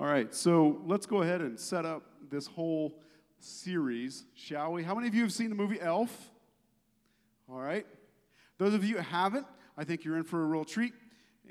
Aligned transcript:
All 0.00 0.06
right, 0.06 0.34
so 0.34 0.80
let's 0.86 1.04
go 1.04 1.20
ahead 1.20 1.42
and 1.42 1.60
set 1.60 1.84
up 1.84 2.02
this 2.30 2.46
whole 2.46 2.98
series, 3.38 4.24
shall 4.34 4.72
we? 4.72 4.82
How 4.82 4.94
many 4.94 5.08
of 5.08 5.14
you 5.14 5.20
have 5.20 5.32
seen 5.32 5.50
the 5.50 5.54
movie 5.54 5.78
Elf? 5.78 6.30
All 7.50 7.60
right. 7.60 7.84
Those 8.56 8.72
of 8.72 8.82
you 8.82 8.96
who 8.96 9.02
haven't, 9.02 9.46
I 9.76 9.84
think 9.84 10.02
you're 10.02 10.16
in 10.16 10.24
for 10.24 10.42
a 10.42 10.46
real 10.46 10.64
treat. 10.64 10.94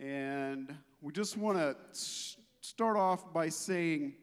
And 0.01 0.75
we 0.99 1.13
just 1.13 1.37
want 1.37 1.59
to 1.59 1.75
start 2.61 2.97
off 2.97 3.31
by 3.31 3.49
saying 3.49 4.15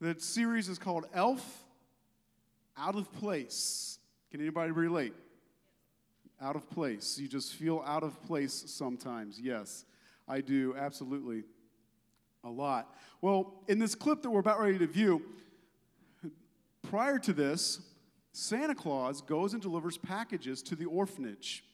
that 0.00 0.22
series 0.22 0.70
is 0.70 0.78
called 0.78 1.04
Elf 1.12 1.64
Out 2.78 2.96
of 2.96 3.12
Place. 3.12 3.98
Can 4.30 4.40
anybody 4.40 4.70
relate? 4.70 5.12
Out 6.40 6.56
of 6.56 6.70
place. 6.70 7.18
You 7.18 7.28
just 7.28 7.52
feel 7.52 7.84
out 7.86 8.02
of 8.02 8.22
place 8.22 8.64
sometimes. 8.68 9.38
Yes, 9.38 9.84
I 10.26 10.40
do, 10.40 10.74
absolutely. 10.74 11.44
A 12.44 12.50
lot. 12.50 12.94
Well, 13.20 13.62
in 13.68 13.78
this 13.78 13.94
clip 13.94 14.22
that 14.22 14.30
we're 14.30 14.40
about 14.40 14.60
ready 14.60 14.78
to 14.78 14.86
view, 14.86 15.22
prior 16.82 17.18
to 17.18 17.32
this, 17.32 17.80
Santa 18.32 18.74
Claus 18.74 19.20
goes 19.20 19.52
and 19.52 19.62
delivers 19.62 19.98
packages 19.98 20.62
to 20.62 20.76
the 20.76 20.86
orphanage. 20.86 21.64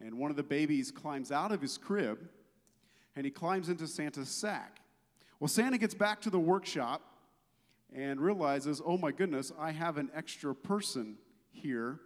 And 0.00 0.18
one 0.18 0.30
of 0.30 0.36
the 0.36 0.42
babies 0.42 0.90
climbs 0.90 1.30
out 1.30 1.52
of 1.52 1.60
his 1.60 1.76
crib 1.78 2.28
and 3.14 3.24
he 3.24 3.30
climbs 3.30 3.68
into 3.68 3.86
Santa's 3.86 4.28
sack. 4.28 4.78
Well, 5.38 5.48
Santa 5.48 5.78
gets 5.78 5.94
back 5.94 6.20
to 6.22 6.30
the 6.30 6.38
workshop 6.38 7.02
and 7.94 8.20
realizes, 8.20 8.80
oh 8.84 8.96
my 8.96 9.10
goodness, 9.12 9.52
I 9.58 9.72
have 9.72 9.98
an 9.98 10.10
extra 10.14 10.54
person 10.54 11.16
here. 11.50 12.00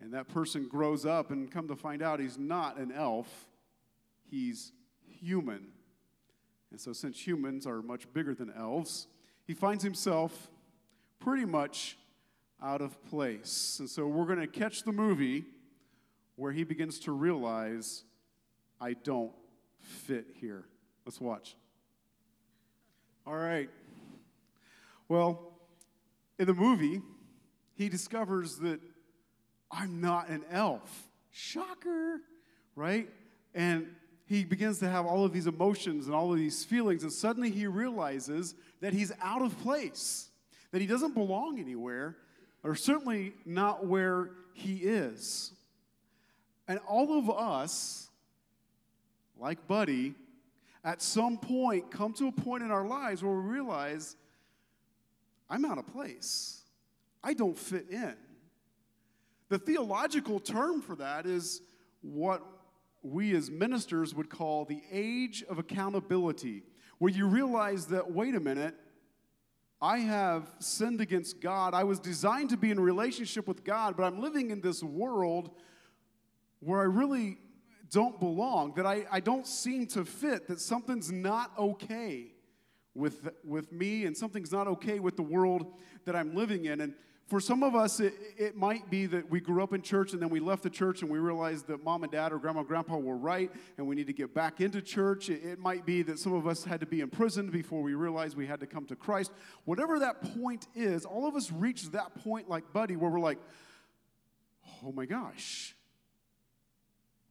And 0.00 0.12
that 0.14 0.28
person 0.28 0.68
grows 0.68 1.06
up 1.06 1.30
and 1.30 1.50
come 1.50 1.68
to 1.68 1.76
find 1.76 2.02
out 2.02 2.20
he's 2.20 2.38
not 2.38 2.76
an 2.78 2.92
elf, 2.92 3.46
he's 4.30 4.72
human. 5.06 5.68
And 6.76 6.80
so, 6.82 6.92
since 6.92 7.26
humans 7.26 7.66
are 7.66 7.80
much 7.80 8.12
bigger 8.12 8.34
than 8.34 8.52
elves, 8.54 9.06
he 9.46 9.54
finds 9.54 9.82
himself 9.82 10.50
pretty 11.18 11.46
much 11.46 11.96
out 12.62 12.82
of 12.82 13.02
place. 13.06 13.78
And 13.78 13.88
so, 13.88 14.06
we're 14.06 14.26
going 14.26 14.40
to 14.40 14.46
catch 14.46 14.82
the 14.82 14.92
movie 14.92 15.46
where 16.34 16.52
he 16.52 16.64
begins 16.64 16.98
to 17.00 17.12
realize, 17.12 18.04
I 18.78 18.92
don't 18.92 19.32
fit 19.80 20.26
here. 20.38 20.66
Let's 21.06 21.18
watch. 21.18 21.56
All 23.26 23.36
right. 23.36 23.70
Well, 25.08 25.54
in 26.38 26.46
the 26.46 26.52
movie, 26.52 27.00
he 27.72 27.88
discovers 27.88 28.56
that 28.58 28.80
I'm 29.70 30.02
not 30.02 30.28
an 30.28 30.44
elf. 30.50 31.08
Shocker, 31.30 32.20
right? 32.74 33.08
And 33.54 33.86
he 34.26 34.44
begins 34.44 34.78
to 34.80 34.88
have 34.88 35.06
all 35.06 35.24
of 35.24 35.32
these 35.32 35.46
emotions 35.46 36.06
and 36.06 36.14
all 36.14 36.32
of 36.32 36.38
these 36.38 36.64
feelings, 36.64 37.02
and 37.02 37.12
suddenly 37.12 37.50
he 37.50 37.66
realizes 37.66 38.54
that 38.80 38.92
he's 38.92 39.12
out 39.22 39.40
of 39.40 39.58
place, 39.62 40.28
that 40.72 40.80
he 40.80 40.86
doesn't 40.86 41.14
belong 41.14 41.60
anywhere, 41.60 42.16
or 42.64 42.74
certainly 42.74 43.32
not 43.44 43.86
where 43.86 44.30
he 44.52 44.78
is. 44.78 45.52
And 46.66 46.80
all 46.88 47.16
of 47.18 47.30
us, 47.30 48.08
like 49.38 49.68
Buddy, 49.68 50.14
at 50.82 51.00
some 51.00 51.38
point 51.38 51.90
come 51.90 52.12
to 52.14 52.26
a 52.26 52.32
point 52.32 52.64
in 52.64 52.72
our 52.72 52.86
lives 52.86 53.22
where 53.22 53.34
we 53.34 53.42
realize 53.42 54.16
I'm 55.48 55.64
out 55.64 55.78
of 55.78 55.86
place. 55.86 56.62
I 57.22 57.34
don't 57.34 57.56
fit 57.56 57.86
in. 57.90 58.14
The 59.48 59.58
theological 59.58 60.40
term 60.40 60.82
for 60.82 60.96
that 60.96 61.26
is 61.26 61.62
what 62.02 62.42
we 63.12 63.34
as 63.34 63.50
ministers 63.50 64.14
would 64.14 64.30
call 64.30 64.64
the 64.64 64.82
age 64.90 65.44
of 65.48 65.58
accountability, 65.58 66.62
where 66.98 67.12
you 67.12 67.26
realize 67.26 67.86
that, 67.86 68.10
wait 68.10 68.34
a 68.34 68.40
minute, 68.40 68.74
I 69.80 69.98
have 69.98 70.50
sinned 70.58 71.00
against 71.00 71.40
God. 71.40 71.74
I 71.74 71.84
was 71.84 71.98
designed 72.00 72.50
to 72.50 72.56
be 72.56 72.70
in 72.70 72.80
relationship 72.80 73.46
with 73.46 73.64
God, 73.64 73.96
but 73.96 74.04
I'm 74.04 74.20
living 74.20 74.50
in 74.50 74.60
this 74.60 74.82
world 74.82 75.50
where 76.60 76.80
I 76.80 76.84
really 76.84 77.38
don't 77.90 78.18
belong, 78.18 78.74
that 78.74 78.86
I, 78.86 79.06
I 79.10 79.20
don't 79.20 79.46
seem 79.46 79.86
to 79.88 80.04
fit, 80.04 80.48
that 80.48 80.60
something's 80.60 81.12
not 81.12 81.52
okay 81.58 82.32
with, 82.94 83.28
with 83.44 83.70
me 83.70 84.06
and 84.06 84.16
something's 84.16 84.50
not 84.50 84.66
okay 84.66 84.98
with 84.98 85.16
the 85.16 85.22
world 85.22 85.74
that 86.06 86.16
I'm 86.16 86.34
living 86.34 86.64
in. 86.64 86.80
And 86.80 86.94
for 87.26 87.40
some 87.40 87.64
of 87.64 87.74
us, 87.74 87.98
it, 87.98 88.14
it 88.38 88.56
might 88.56 88.88
be 88.88 89.06
that 89.06 89.28
we 89.28 89.40
grew 89.40 89.60
up 89.60 89.72
in 89.72 89.82
church 89.82 90.12
and 90.12 90.22
then 90.22 90.28
we 90.28 90.38
left 90.38 90.62
the 90.62 90.70
church 90.70 91.02
and 91.02 91.10
we 91.10 91.18
realized 91.18 91.66
that 91.66 91.82
mom 91.82 92.04
and 92.04 92.12
dad 92.12 92.32
or 92.32 92.38
grandma 92.38 92.60
and 92.60 92.68
grandpa 92.68 92.96
were 92.98 93.16
right 93.16 93.50
and 93.78 93.86
we 93.86 93.96
need 93.96 94.06
to 94.06 94.12
get 94.12 94.32
back 94.32 94.60
into 94.60 94.80
church. 94.80 95.28
It, 95.28 95.44
it 95.44 95.58
might 95.58 95.84
be 95.84 96.02
that 96.02 96.20
some 96.20 96.32
of 96.32 96.46
us 96.46 96.62
had 96.62 96.78
to 96.80 96.86
be 96.86 97.00
imprisoned 97.00 97.50
before 97.50 97.82
we 97.82 97.94
realized 97.94 98.36
we 98.36 98.46
had 98.46 98.60
to 98.60 98.66
come 98.66 98.86
to 98.86 98.96
Christ. 98.96 99.32
Whatever 99.64 99.98
that 99.98 100.22
point 100.40 100.68
is, 100.76 101.04
all 101.04 101.26
of 101.26 101.34
us 101.34 101.50
reach 101.50 101.90
that 101.90 102.14
point 102.22 102.48
like 102.48 102.72
Buddy 102.72 102.94
where 102.94 103.10
we're 103.10 103.18
like, 103.18 103.38
oh 104.84 104.92
my 104.92 105.04
gosh, 105.04 105.74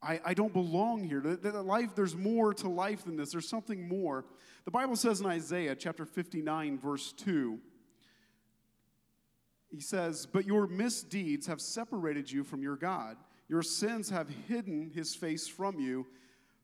I, 0.04 0.20
I 0.26 0.34
don't 0.34 0.52
belong 0.52 1.06
here. 1.06 1.22
Life, 1.22 1.96
there's 1.96 2.16
more 2.16 2.54
to 2.56 2.68
life 2.68 3.06
than 3.06 3.16
this. 3.16 3.32
There's 3.32 3.48
something 3.48 3.88
more. 3.88 4.26
The 4.66 4.72
Bible 4.72 4.98
says 4.98 5.22
in 5.22 5.26
Isaiah 5.26 5.74
chapter 5.74 6.06
59, 6.06 6.80
verse 6.80 7.14
2, 7.14 7.60
he 9.76 9.82
says, 9.82 10.26
But 10.26 10.46
your 10.46 10.68
misdeeds 10.68 11.48
have 11.48 11.60
separated 11.60 12.32
you 12.32 12.44
from 12.44 12.62
your 12.62 12.78
God. 12.78 13.18
Your 13.50 13.62
sins 13.62 14.10
have 14.10 14.30
hidden 14.48 14.90
his 14.94 15.14
face 15.14 15.48
from 15.48 15.80
you 15.80 16.08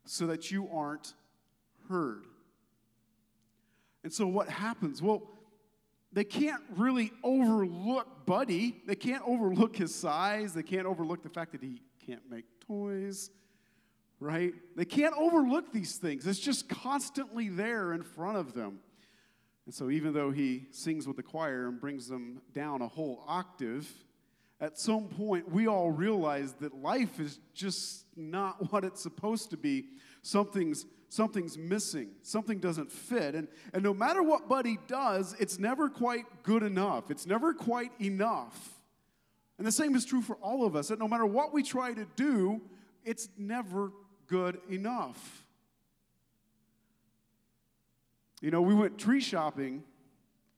so 0.05 0.27
that 0.27 0.49
you 0.49 0.69
aren't 0.73 1.13
heard. 1.89 2.25
And 4.03 4.11
so 4.11 4.25
what 4.27 4.49
happens? 4.49 5.01
Well, 5.01 5.22
they 6.13 6.23
can't 6.23 6.61
really 6.75 7.11
overlook 7.23 8.25
Buddy. 8.25 8.81
They 8.88 8.95
can't 8.95 9.23
overlook 9.28 9.75
his 9.75 9.93
size. 9.93 10.53
They 10.53 10.63
can't 10.63 10.85
overlook 10.85 11.22
the 11.22 11.29
fact 11.29 11.51
that 11.51 11.61
he 11.61 11.81
can't 12.05 12.28
make 12.29 12.45
toys, 12.66 13.29
right? 14.19 14.53
They 14.75 14.85
can't 14.85 15.13
overlook 15.17 15.72
these 15.72 15.97
things. 15.97 16.25
It's 16.25 16.39
just 16.39 16.67
constantly 16.67 17.49
there 17.49 17.93
in 17.93 18.03
front 18.03 18.38
of 18.38 18.53
them. 18.53 18.79
And 19.66 19.73
so, 19.73 19.89
even 19.89 20.13
though 20.13 20.31
he 20.31 20.66
sings 20.72 21.07
with 21.07 21.17
the 21.17 21.23
choir 21.23 21.67
and 21.67 21.79
brings 21.79 22.07
them 22.07 22.41
down 22.53 22.81
a 22.81 22.88
whole 22.88 23.23
octave, 23.27 23.91
at 24.59 24.77
some 24.77 25.07
point 25.07 25.51
we 25.51 25.67
all 25.67 25.91
realize 25.91 26.53
that 26.53 26.75
life 26.75 27.19
is 27.19 27.39
just 27.53 28.05
not 28.16 28.72
what 28.72 28.83
it's 28.83 29.01
supposed 29.01 29.49
to 29.51 29.57
be. 29.57 29.85
Something's 30.22 30.85
something's 31.09 31.57
missing. 31.57 32.09
Something 32.22 32.59
doesn't 32.59 32.89
fit. 32.89 33.35
And, 33.35 33.49
and 33.73 33.83
no 33.83 33.94
matter 33.94 34.23
what 34.23 34.47
Buddy 34.47 34.77
does, 34.88 35.35
it's 35.39 35.59
never 35.59 35.89
quite 35.89 36.25
good 36.43 36.63
enough. 36.63 37.11
It's 37.11 37.25
never 37.25 37.53
quite 37.53 37.91
enough. 37.99 38.81
And 39.57 39.67
the 39.67 39.73
same 39.73 39.93
is 39.95 40.05
true 40.05 40.22
for 40.22 40.38
all 40.38 40.66
of 40.66 40.75
us 40.75 40.88
that 40.88 40.99
no 40.99 41.09
matter 41.09 41.25
what 41.25 41.53
we 41.53 41.63
try 41.63 41.93
to 41.93 42.07
do, 42.16 42.61
it's 43.03 43.28
never 43.38 43.91
good 44.25 44.59
enough. 44.69 45.41
You 48.41 48.50
know, 48.50 48.63
we 48.63 48.74
went 48.74 48.97
tree 48.97 49.22
shopping 49.22 49.84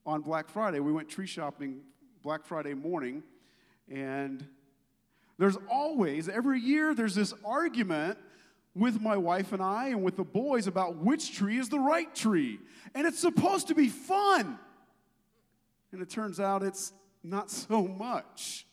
on 0.06 0.22
Black 0.22 0.48
Friday. 0.48 0.80
We 0.80 0.94
went 0.94 1.10
tree 1.10 1.28
shopping 1.28 1.82
Black 2.24 2.46
Friday 2.46 2.74
morning, 2.74 3.24
and 3.90 4.46
there's 5.38 5.58
always, 5.70 6.30
every 6.30 6.62
year, 6.62 6.96
there's 6.96 7.14
this 7.14 7.34
argument 7.44 8.18
with 8.74 9.02
my 9.02 9.18
wife 9.18 9.52
and 9.52 9.62
I 9.62 9.90
and 9.90 10.02
with 10.02 10.16
the 10.16 10.24
boys 10.24 10.66
about 10.66 10.96
which 10.96 11.36
tree 11.36 11.58
is 11.58 11.68
the 11.68 11.80
right 11.80 12.14
tree. 12.16 12.60
And 12.96 13.06
it's 13.06 13.20
supposed 13.20 13.68
to 13.68 13.76
be 13.76 13.90
fun. 13.90 14.58
And 15.92 16.02
it 16.02 16.10
turns 16.10 16.40
out 16.40 16.64
it's 16.64 16.94
not 17.22 17.52
so 17.52 17.86
much. 17.86 18.66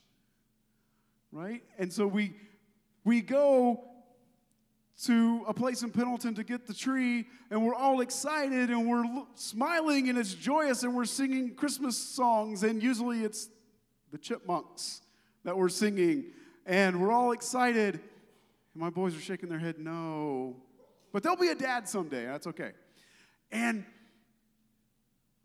Right? 1.32 1.62
And 1.78 1.92
so 1.92 2.06
we 2.06 2.34
we 3.04 3.20
go 3.20 3.89
to 5.04 5.44
a 5.48 5.54
place 5.54 5.82
in 5.82 5.90
Pendleton 5.90 6.34
to 6.34 6.44
get 6.44 6.66
the 6.66 6.74
tree, 6.74 7.26
and 7.50 7.64
we're 7.64 7.74
all 7.74 8.00
excited 8.00 8.70
and 8.70 8.86
we're 8.88 9.04
smiling 9.34 10.08
and 10.08 10.18
it's 10.18 10.34
joyous 10.34 10.82
and 10.82 10.94
we're 10.94 11.06
singing 11.06 11.54
Christmas 11.54 11.96
songs, 11.96 12.62
and 12.62 12.82
usually 12.82 13.24
it's 13.24 13.48
the 14.12 14.18
chipmunks 14.18 15.00
that 15.44 15.56
we're 15.56 15.68
singing, 15.70 16.24
and 16.66 17.00
we're 17.00 17.12
all 17.12 17.32
excited. 17.32 17.94
And 17.94 18.02
my 18.74 18.90
boys 18.90 19.16
are 19.16 19.20
shaking 19.20 19.48
their 19.48 19.58
head, 19.58 19.78
no. 19.78 20.56
But 21.12 21.22
there'll 21.22 21.38
be 21.38 21.48
a 21.48 21.54
dad 21.54 21.88
someday, 21.88 22.26
that's 22.26 22.46
okay. 22.48 22.72
And 23.50 23.84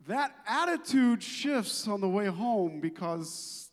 that 0.06 0.34
attitude 0.46 1.22
shifts 1.22 1.88
on 1.88 2.00
the 2.00 2.08
way 2.08 2.26
home 2.26 2.80
because 2.80 3.65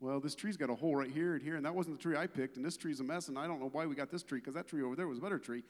well, 0.00 0.20
this 0.20 0.34
tree's 0.34 0.56
got 0.56 0.70
a 0.70 0.74
hole 0.74 0.94
right 0.94 1.10
here 1.10 1.34
and 1.34 1.42
here, 1.42 1.56
and 1.56 1.64
that 1.64 1.74
wasn't 1.74 1.96
the 1.98 2.02
tree 2.02 2.16
I 2.16 2.26
picked, 2.26 2.56
and 2.56 2.64
this 2.64 2.76
tree's 2.76 3.00
a 3.00 3.04
mess, 3.04 3.28
and 3.28 3.38
I 3.38 3.46
don't 3.46 3.60
know 3.60 3.68
why 3.72 3.86
we 3.86 3.94
got 3.94 4.10
this 4.10 4.22
tree 4.22 4.38
because 4.38 4.54
that 4.54 4.68
tree 4.68 4.82
over 4.82 4.94
there 4.94 5.08
was 5.08 5.18
a 5.18 5.20
better 5.20 5.38
tree. 5.38 5.64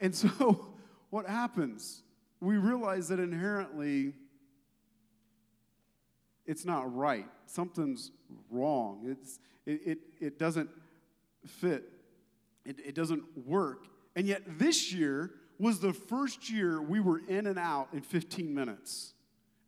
And 0.00 0.14
so, 0.14 0.68
what 1.10 1.26
happens? 1.26 2.02
We 2.40 2.56
realize 2.56 3.08
that 3.08 3.18
inherently 3.18 4.14
it's 6.46 6.64
not 6.64 6.94
right. 6.94 7.26
Something's 7.46 8.10
wrong. 8.50 9.02
It's, 9.04 9.38
it, 9.66 9.80
it, 9.84 9.98
it 10.20 10.38
doesn't 10.38 10.70
fit, 11.46 11.84
it, 12.64 12.76
it 12.84 12.94
doesn't 12.94 13.22
work. 13.46 13.86
And 14.16 14.26
yet, 14.26 14.42
this 14.58 14.92
year, 14.92 15.32
was 15.58 15.80
the 15.80 15.92
first 15.92 16.50
year 16.50 16.80
we 16.80 17.00
were 17.00 17.20
in 17.28 17.46
and 17.46 17.58
out 17.58 17.88
in 17.92 18.00
15 18.00 18.54
minutes. 18.54 19.12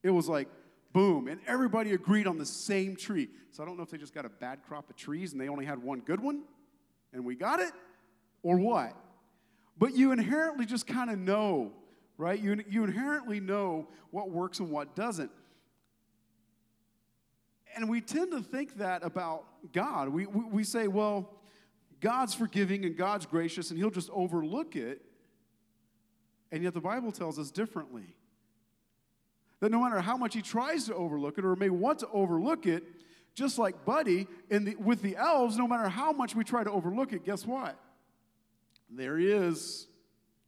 It 0.02 0.10
was 0.10 0.28
like, 0.28 0.48
boom, 0.92 1.28
and 1.28 1.40
everybody 1.46 1.92
agreed 1.92 2.26
on 2.26 2.38
the 2.38 2.46
same 2.46 2.96
tree. 2.96 3.28
So 3.52 3.62
I 3.62 3.66
don't 3.66 3.76
know 3.76 3.82
if 3.82 3.90
they 3.90 3.98
just 3.98 4.14
got 4.14 4.24
a 4.24 4.30
bad 4.30 4.62
crop 4.62 4.90
of 4.90 4.96
trees 4.96 5.32
and 5.32 5.40
they 5.40 5.48
only 5.48 5.64
had 5.64 5.82
one 5.82 6.00
good 6.00 6.20
one, 6.20 6.42
and 7.12 7.24
we 7.24 7.34
got 7.34 7.60
it, 7.60 7.72
or 8.42 8.58
what. 8.58 8.94
But 9.78 9.94
you 9.94 10.12
inherently 10.12 10.66
just 10.66 10.86
kind 10.86 11.10
of 11.10 11.18
know, 11.18 11.72
right? 12.18 12.38
You, 12.38 12.62
you 12.68 12.84
inherently 12.84 13.40
know 13.40 13.88
what 14.10 14.30
works 14.30 14.60
and 14.60 14.70
what 14.70 14.94
doesn't. 14.94 15.30
And 17.74 17.88
we 17.88 18.00
tend 18.00 18.32
to 18.32 18.42
think 18.42 18.78
that 18.78 19.04
about 19.04 19.44
God. 19.72 20.08
We, 20.08 20.26
we, 20.26 20.44
we 20.44 20.64
say, 20.64 20.88
well, 20.88 21.30
God's 22.00 22.34
forgiving 22.34 22.84
and 22.84 22.96
God's 22.96 23.26
gracious, 23.26 23.70
and 23.70 23.78
He'll 23.78 23.90
just 23.90 24.10
overlook 24.10 24.74
it. 24.76 25.02
And 26.52 26.62
yet 26.62 26.74
the 26.74 26.80
Bible 26.80 27.12
tells 27.12 27.38
us 27.38 27.50
differently. 27.50 28.14
That 29.60 29.70
no 29.70 29.82
matter 29.82 30.00
how 30.00 30.16
much 30.16 30.34
he 30.34 30.42
tries 30.42 30.86
to 30.86 30.94
overlook 30.94 31.38
it 31.38 31.44
or 31.44 31.54
may 31.54 31.68
want 31.68 31.98
to 32.00 32.08
overlook 32.08 32.66
it, 32.66 32.82
just 33.34 33.58
like 33.58 33.84
Buddy 33.84 34.26
in 34.50 34.64
the, 34.64 34.74
with 34.76 35.02
the 35.02 35.16
elves, 35.16 35.56
no 35.56 35.68
matter 35.68 35.88
how 35.88 36.12
much 36.12 36.34
we 36.34 36.44
try 36.44 36.64
to 36.64 36.70
overlook 36.70 37.12
it, 37.12 37.24
guess 37.24 37.46
what? 37.46 37.78
There 38.90 39.18
he 39.18 39.30
is, 39.30 39.86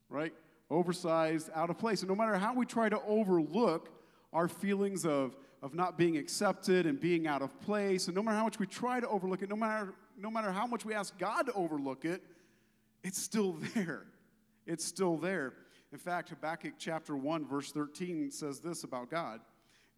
right? 0.09 0.33
Oversized, 0.71 1.51
out 1.55 1.71
of 1.71 1.79
place. 1.79 2.01
And 2.01 2.09
no 2.09 2.15
matter 2.15 2.37
how 2.37 2.55
we 2.55 2.67
try 2.67 2.89
to 2.89 3.01
overlook 3.03 3.91
our 4.33 4.49
feelings 4.49 5.05
of, 5.05 5.37
of 5.63 5.75
not 5.75 5.97
being 5.97 6.17
accepted 6.17 6.87
and 6.87 6.99
being 6.99 7.27
out 7.27 7.43
of 7.43 7.59
place, 7.61 8.07
and 8.07 8.17
no 8.17 8.23
matter 8.23 8.37
how 8.37 8.45
much 8.45 8.59
we 8.59 8.67
try 8.67 8.99
to 8.99 9.09
overlook 9.09 9.43
it, 9.43 9.49
no 9.49 9.57
matter, 9.57 9.95
no 10.19 10.31
matter 10.31 10.51
how 10.51 10.67
much 10.67 10.85
we 10.85 10.95
ask 10.95 11.17
God 11.19 11.47
to 11.47 11.53
overlook 11.53 12.05
it, 12.05 12.23
it's 13.05 13.21
still 13.21 13.53
there. 13.75 14.07
It's 14.67 14.85
still 14.85 15.17
there. 15.17 15.53
In 15.93 15.99
fact, 15.99 16.31
Habakkuk 16.31 16.75
chapter 16.79 17.17
1, 17.17 17.47
verse 17.47 17.71
13 17.71 18.31
says 18.31 18.61
this 18.61 18.83
about 18.83 19.11
God 19.11 19.41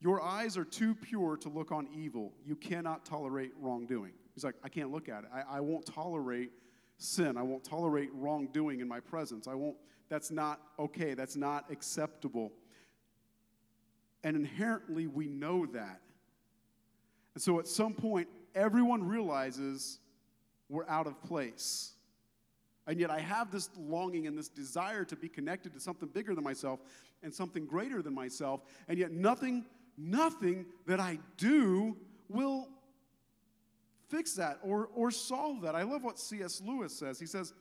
Your 0.01 0.21
eyes 0.21 0.57
are 0.57 0.65
too 0.65 0.95
pure 0.95 1.37
to 1.39 1.49
look 1.49 1.71
on 1.71 1.89
evil. 1.95 2.33
You 2.45 2.57
cannot 2.57 3.05
tolerate 3.05 3.53
wrongdoing. 3.61 4.13
He's 4.35 4.45
like, 4.45 4.57
I 4.65 4.69
can't 4.69 4.91
look 4.91 5.09
at 5.09 5.25
it. 5.25 5.31
I, 5.33 5.59
I 5.59 5.61
won't 5.61 5.87
tolerate 5.87 6.51
sin. 6.99 7.37
I 7.37 7.43
won't 7.43 7.63
tolerate 7.63 8.11
wrongdoing 8.13 8.81
in 8.81 8.89
my 8.89 8.99
presence. 8.99 9.47
I 9.47 9.55
won't, 9.55 9.77
that's 10.09 10.33
not 10.33 10.61
okay. 10.79 11.15
That's 11.15 11.37
not 11.37 11.71
acceptable. 11.71 12.53
And 14.25 14.37
inherently, 14.37 15.07
we 15.07 15.29
know 15.29 15.67
that. 15.67 16.01
And 17.35 17.43
so 17.43 17.61
at 17.61 17.69
some 17.69 17.95
point, 17.95 18.27
everyone 18.55 19.07
realizes 19.07 20.01
we're 20.69 20.89
out 20.89 21.07
of 21.07 21.23
place. 21.23 21.94
And 22.87 23.01
yet 23.01 23.11
I 23.11 23.21
have 23.21 23.51
this 23.51 23.71
longing 23.79 24.27
and 24.27 24.37
this 24.37 24.49
desire 24.49 25.05
to 25.05 25.17
be 25.17 25.29
connected 25.29 25.73
to 25.75 25.81
something 25.81 26.09
bigger 26.09 26.35
than 26.35 26.45
myself 26.45 26.81
and 27.23 27.35
something 27.35 27.67
greater 27.67 28.03
than 28.03 28.15
myself. 28.15 28.61
And 28.89 28.99
yet 28.99 29.11
nothing, 29.11 29.65
nothing 29.97 30.67
that 30.87 31.01
I 31.01 31.19
do 31.39 31.97
will 32.29 32.69
fix 34.09 34.35
that 34.35 34.59
or, 34.63 34.91
or 34.95 35.11
solve 35.11 35.63
that. 35.63 35.75
I 35.75 35.83
love 35.83 36.05
what 36.05 36.19
C.S. 36.19 36.61
Lewis 36.65 36.95
says. 36.95 37.19
He 37.19 37.27
says, 37.27 37.55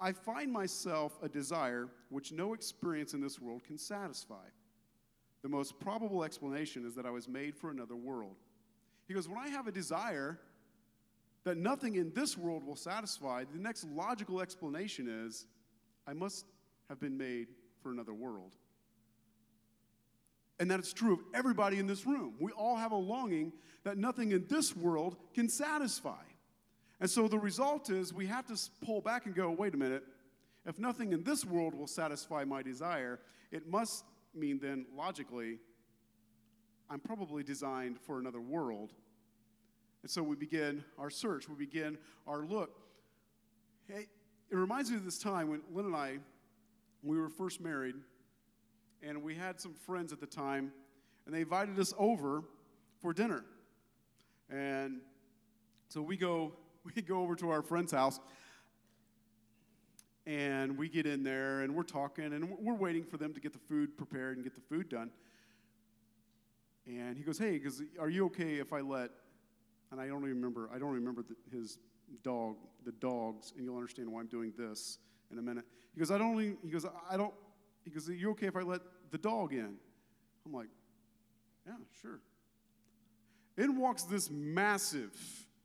I 0.00 0.12
find 0.12 0.50
myself 0.50 1.18
a 1.22 1.28
desire 1.28 1.88
which 2.08 2.32
no 2.32 2.54
experience 2.54 3.14
in 3.14 3.20
this 3.20 3.40
world 3.40 3.62
can 3.64 3.78
satisfy. 3.78 4.46
The 5.42 5.48
most 5.48 5.78
probable 5.78 6.24
explanation 6.24 6.86
is 6.86 6.94
that 6.94 7.04
I 7.04 7.10
was 7.10 7.28
made 7.28 7.56
for 7.56 7.70
another 7.70 7.96
world. 7.96 8.36
He 9.06 9.14
goes, 9.14 9.28
When 9.28 9.38
I 9.38 9.48
have 9.48 9.66
a 9.66 9.72
desire, 9.72 10.38
that 11.44 11.56
nothing 11.56 11.96
in 11.96 12.12
this 12.14 12.38
world 12.38 12.64
will 12.64 12.76
satisfy, 12.76 13.44
the 13.44 13.58
next 13.58 13.84
logical 13.84 14.40
explanation 14.40 15.08
is 15.26 15.46
I 16.06 16.12
must 16.12 16.46
have 16.88 17.00
been 17.00 17.16
made 17.16 17.48
for 17.82 17.90
another 17.90 18.14
world. 18.14 18.56
And 20.60 20.70
that 20.70 20.78
is 20.78 20.92
true 20.92 21.14
of 21.14 21.20
everybody 21.34 21.78
in 21.78 21.86
this 21.86 22.06
room. 22.06 22.34
We 22.40 22.52
all 22.52 22.76
have 22.76 22.92
a 22.92 22.96
longing 22.96 23.52
that 23.84 23.98
nothing 23.98 24.30
in 24.30 24.46
this 24.48 24.76
world 24.76 25.16
can 25.34 25.48
satisfy. 25.48 26.22
And 27.00 27.10
so 27.10 27.26
the 27.26 27.38
result 27.38 27.90
is 27.90 28.14
we 28.14 28.26
have 28.26 28.46
to 28.46 28.56
pull 28.84 29.00
back 29.00 29.26
and 29.26 29.34
go, 29.34 29.50
wait 29.50 29.74
a 29.74 29.76
minute, 29.76 30.04
if 30.64 30.78
nothing 30.78 31.12
in 31.12 31.24
this 31.24 31.44
world 31.44 31.74
will 31.74 31.88
satisfy 31.88 32.44
my 32.44 32.62
desire, 32.62 33.18
it 33.50 33.68
must 33.68 34.04
mean 34.34 34.60
then, 34.62 34.86
logically, 34.96 35.58
I'm 36.88 37.00
probably 37.00 37.42
designed 37.42 37.98
for 37.98 38.20
another 38.20 38.40
world 38.40 38.92
and 40.02 40.10
so 40.10 40.22
we 40.22 40.34
begin 40.34 40.84
our 40.98 41.10
search, 41.10 41.48
we 41.48 41.54
begin 41.54 41.96
our 42.26 42.44
look. 42.44 42.80
Hey, 43.86 44.06
it 44.50 44.56
reminds 44.56 44.90
me 44.90 44.96
of 44.96 45.04
this 45.04 45.18
time 45.18 45.48
when 45.48 45.62
Lynn 45.72 45.86
and 45.86 45.96
I, 45.96 46.18
we 47.02 47.18
were 47.18 47.28
first 47.28 47.60
married, 47.60 47.94
and 49.02 49.22
we 49.22 49.34
had 49.34 49.60
some 49.60 49.74
friends 49.74 50.12
at 50.12 50.20
the 50.20 50.26
time, 50.26 50.72
and 51.24 51.34
they 51.34 51.40
invited 51.40 51.78
us 51.78 51.94
over 51.98 52.42
for 53.00 53.12
dinner. 53.12 53.44
And 54.50 55.00
so 55.88 56.02
we 56.02 56.16
go, 56.16 56.52
we 56.84 57.00
go 57.00 57.20
over 57.20 57.36
to 57.36 57.50
our 57.50 57.62
friend's 57.62 57.92
house, 57.92 58.18
and 60.26 60.76
we 60.76 60.88
get 60.88 61.06
in 61.06 61.22
there, 61.22 61.60
and 61.60 61.74
we're 61.74 61.82
talking, 61.84 62.26
and 62.26 62.50
we're 62.58 62.74
waiting 62.74 63.04
for 63.04 63.18
them 63.18 63.32
to 63.34 63.40
get 63.40 63.52
the 63.52 63.58
food 63.58 63.96
prepared 63.96 64.36
and 64.36 64.44
get 64.44 64.54
the 64.54 64.60
food 64.60 64.88
done. 64.88 65.10
And 66.86 67.16
he 67.16 67.22
goes, 67.22 67.38
"Hey, 67.38 67.52
because 67.52 67.82
are 68.00 68.10
you 68.10 68.26
okay 68.26 68.54
if 68.54 68.72
I 68.72 68.80
let 68.80 69.10
and 69.92 70.00
I 70.00 70.08
don't 70.08 70.22
remember, 70.22 70.70
I 70.74 70.78
don't 70.78 70.92
remember 70.92 71.22
the, 71.22 71.56
his 71.56 71.78
dog, 72.24 72.56
the 72.84 72.92
dogs, 72.92 73.52
and 73.56 73.64
you'll 73.64 73.76
understand 73.76 74.10
why 74.10 74.20
I'm 74.20 74.26
doing 74.26 74.52
this 74.56 74.98
in 75.30 75.38
a 75.38 75.42
minute. 75.42 75.64
He 75.94 76.00
goes, 76.00 76.10
I 76.10 76.16
don't, 76.16 76.38
he 76.38 76.70
goes, 76.70 76.86
I 77.08 77.16
don't, 77.18 77.34
he 77.84 77.90
goes, 77.90 78.08
are 78.08 78.14
you 78.14 78.30
okay 78.30 78.46
if 78.46 78.56
I 78.56 78.62
let 78.62 78.80
the 79.10 79.18
dog 79.18 79.52
in? 79.52 79.74
I'm 80.46 80.52
like, 80.52 80.68
yeah, 81.66 81.74
sure. 82.00 82.20
In 83.58 83.76
walks 83.76 84.04
this 84.04 84.30
massive, 84.30 85.14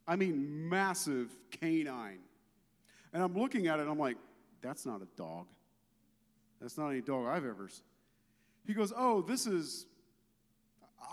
I 0.05 0.17
mean, 0.17 0.67
massive 0.69 1.29
canine. 1.49 2.19
And 3.13 3.23
I'm 3.23 3.33
looking 3.33 3.67
at 3.67 3.79
it, 3.79 3.87
I'm 3.87 3.97
like, 3.97 4.17
that's 4.61 4.85
not 4.85 5.01
a 5.01 5.07
dog. 5.15 5.47
That's 6.59 6.77
not 6.77 6.89
any 6.89 7.01
dog 7.01 7.27
I've 7.27 7.45
ever 7.45 7.69
seen. 7.69 7.83
He 8.65 8.73
goes, 8.73 8.91
oh, 8.95 9.21
this 9.21 9.47
is, 9.47 9.85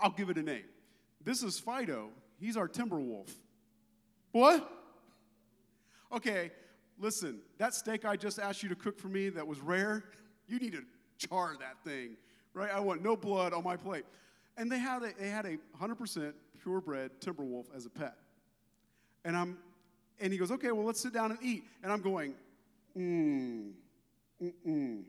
I'll 0.01 0.11
give 0.11 0.29
it 0.29 0.37
a 0.37 0.43
name. 0.43 0.65
This 1.23 1.43
is 1.43 1.57
Fido. 1.57 2.09
He's 2.39 2.57
our 2.57 2.67
timber 2.67 2.99
wolf. 2.99 3.33
What? 4.31 4.69
Okay, 6.11 6.51
listen, 6.99 7.39
that 7.57 7.73
steak 7.73 8.05
I 8.05 8.15
just 8.15 8.39
asked 8.39 8.63
you 8.63 8.69
to 8.69 8.75
cook 8.75 8.99
for 8.99 9.07
me 9.07 9.29
that 9.29 9.45
was 9.45 9.59
rare, 9.59 10.03
you 10.47 10.59
need 10.59 10.73
to 10.73 10.83
char 11.17 11.55
that 11.59 11.83
thing, 11.83 12.17
right? 12.53 12.69
I 12.71 12.79
want 12.79 13.01
no 13.01 13.15
blood 13.15 13.53
on 13.53 13.63
my 13.63 13.75
plate. 13.75 14.05
And 14.57 14.71
they 14.71 14.79
had 14.79 15.03
a, 15.03 15.11
they 15.19 15.29
had 15.29 15.45
a 15.45 15.57
100% 15.81 16.33
purebred 16.61 17.19
timber 17.19 17.43
wolf 17.43 17.67
as 17.75 17.85
a 17.85 17.89
pet. 17.89 18.15
And 19.23 19.35
I'm, 19.35 19.57
and 20.19 20.31
he 20.31 20.39
goes, 20.39 20.51
okay, 20.51 20.71
well, 20.71 20.85
let's 20.85 21.01
sit 21.01 21.13
down 21.13 21.31
and 21.31 21.39
eat. 21.41 21.65
And 21.83 21.91
I'm 21.91 22.01
going, 22.01 22.35
mm, 22.97 23.71
mm, 24.65 25.03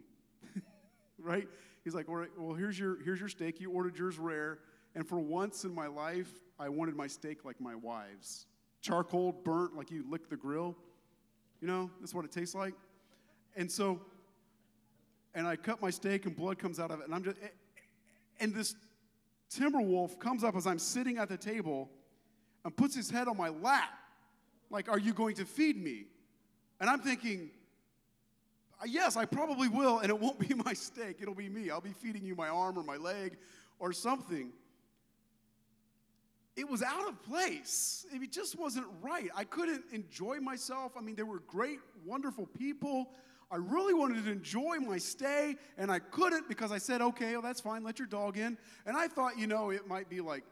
right? 1.18 1.46
He's 1.84 1.94
like, 1.94 2.08
all 2.08 2.16
right, 2.16 2.30
well, 2.36 2.56
here's 2.56 2.78
your, 2.78 3.00
here's 3.02 3.20
your 3.20 3.28
steak. 3.28 3.60
You 3.60 3.70
ordered 3.70 3.96
yours 3.96 4.18
rare. 4.18 4.58
And 4.94 5.06
for 5.06 5.20
once 5.20 5.64
in 5.64 5.74
my 5.74 5.86
life, 5.86 6.30
I 6.58 6.68
wanted 6.68 6.96
my 6.96 7.06
steak 7.06 7.44
like 7.44 7.60
my 7.60 7.74
wife's 7.74 8.46
charcoal, 8.80 9.32
burnt, 9.32 9.76
like 9.76 9.90
you 9.90 10.04
lick 10.08 10.28
the 10.28 10.36
grill. 10.36 10.76
You 11.60 11.68
know, 11.68 11.90
that's 12.00 12.14
what 12.14 12.24
it 12.24 12.32
tastes 12.32 12.54
like. 12.54 12.74
And 13.56 13.70
so, 13.70 14.00
and 15.34 15.46
I 15.46 15.56
cut 15.56 15.82
my 15.82 15.90
steak 15.90 16.26
and 16.26 16.36
blood 16.36 16.58
comes 16.58 16.78
out 16.78 16.90
of 16.90 17.00
it. 17.00 17.06
And 17.06 17.14
I'm 17.14 17.24
just, 17.24 17.36
and 18.40 18.54
this 18.54 18.74
timber 19.50 19.80
wolf 19.80 20.18
comes 20.18 20.44
up 20.44 20.56
as 20.56 20.66
I'm 20.66 20.78
sitting 20.78 21.18
at 21.18 21.28
the 21.28 21.36
table 21.36 21.90
and 22.64 22.76
puts 22.76 22.94
his 22.94 23.10
head 23.10 23.28
on 23.28 23.36
my 23.36 23.48
lap. 23.48 23.90
Like, 24.70 24.88
are 24.88 24.98
you 24.98 25.12
going 25.12 25.36
to 25.36 25.44
feed 25.44 25.82
me? 25.82 26.06
And 26.80 26.90
I'm 26.90 27.00
thinking, 27.00 27.50
uh, 28.80 28.84
yes, 28.86 29.16
I 29.16 29.24
probably 29.24 29.68
will, 29.68 30.00
and 30.00 30.10
it 30.10 30.18
won't 30.18 30.38
be 30.38 30.54
my 30.64 30.74
steak. 30.74 31.18
It'll 31.20 31.34
be 31.34 31.48
me. 31.48 31.70
I'll 31.70 31.80
be 31.80 31.92
feeding 31.92 32.24
you 32.24 32.34
my 32.34 32.48
arm 32.48 32.78
or 32.78 32.82
my 32.82 32.96
leg 32.96 33.36
or 33.78 33.92
something 33.92 34.52
it 36.56 36.68
was 36.68 36.82
out 36.82 37.06
of 37.06 37.22
place. 37.22 38.06
It 38.10 38.32
just 38.32 38.58
wasn't 38.58 38.86
right. 39.02 39.28
I 39.36 39.44
couldn't 39.44 39.84
enjoy 39.92 40.40
myself. 40.40 40.92
I 40.96 41.02
mean, 41.02 41.14
they 41.14 41.22
were 41.22 41.40
great, 41.40 41.80
wonderful 42.04 42.46
people. 42.46 43.10
I 43.50 43.56
really 43.56 43.94
wanted 43.94 44.24
to 44.24 44.30
enjoy 44.30 44.78
my 44.80 44.98
stay, 44.98 45.56
and 45.78 45.90
I 45.90 45.98
couldn't 45.98 46.48
because 46.48 46.72
I 46.72 46.78
said, 46.78 47.00
okay, 47.00 47.32
well, 47.32 47.42
that's 47.42 47.60
fine, 47.60 47.84
let 47.84 47.98
your 47.98 48.08
dog 48.08 48.38
in. 48.38 48.58
And 48.86 48.96
I 48.96 49.06
thought, 49.06 49.38
you 49.38 49.46
know, 49.46 49.70
it 49.70 49.86
might 49.86 50.08
be 50.08 50.20
like, 50.20 50.42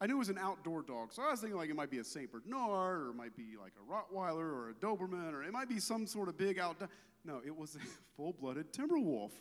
I 0.00 0.06
knew 0.06 0.14
it 0.14 0.18
was 0.18 0.28
an 0.28 0.38
outdoor 0.38 0.82
dog, 0.82 1.12
so 1.12 1.22
I 1.22 1.30
was 1.32 1.40
thinking 1.40 1.58
like 1.58 1.70
it 1.70 1.74
might 1.74 1.90
be 1.90 1.98
a 1.98 2.04
St. 2.04 2.30
Bernard, 2.30 3.02
or 3.02 3.10
it 3.10 3.16
might 3.16 3.36
be 3.36 3.56
like 3.60 3.72
a 3.76 3.92
Rottweiler, 3.92 4.36
or 4.36 4.70
a 4.70 4.74
Doberman, 4.74 5.32
or 5.32 5.42
it 5.42 5.52
might 5.52 5.68
be 5.68 5.80
some 5.80 6.06
sort 6.06 6.28
of 6.28 6.36
big 6.36 6.60
outdoor. 6.60 6.88
No, 7.24 7.40
it 7.44 7.56
was 7.56 7.74
a 7.74 7.78
full 8.16 8.32
blooded 8.32 8.72
timber 8.72 8.98
wolf 8.98 9.32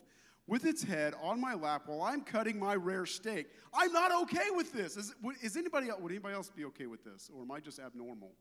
with 0.48 0.66
its 0.66 0.82
head 0.82 1.14
on 1.22 1.40
my 1.42 1.54
lap 1.54 1.84
while 1.86 2.02
I'm 2.02 2.22
cutting 2.22 2.58
my 2.58 2.76
rare 2.76 3.06
steak. 3.06 3.48
I'm 3.74 3.92
not 3.92 4.12
okay 4.24 4.50
with 4.56 4.72
this. 4.72 4.96
Is, 4.96 5.14
is 5.42 5.58
anybody, 5.58 5.88
would 6.00 6.12
anybody 6.12 6.34
else 6.34 6.50
be 6.50 6.66
okay 6.66 6.86
with 6.88 7.04
this? 7.04 7.30
Or 7.36 7.44
am 7.44 7.52
I 7.52 7.60
just 7.60 7.80
abnormal? 7.80 8.32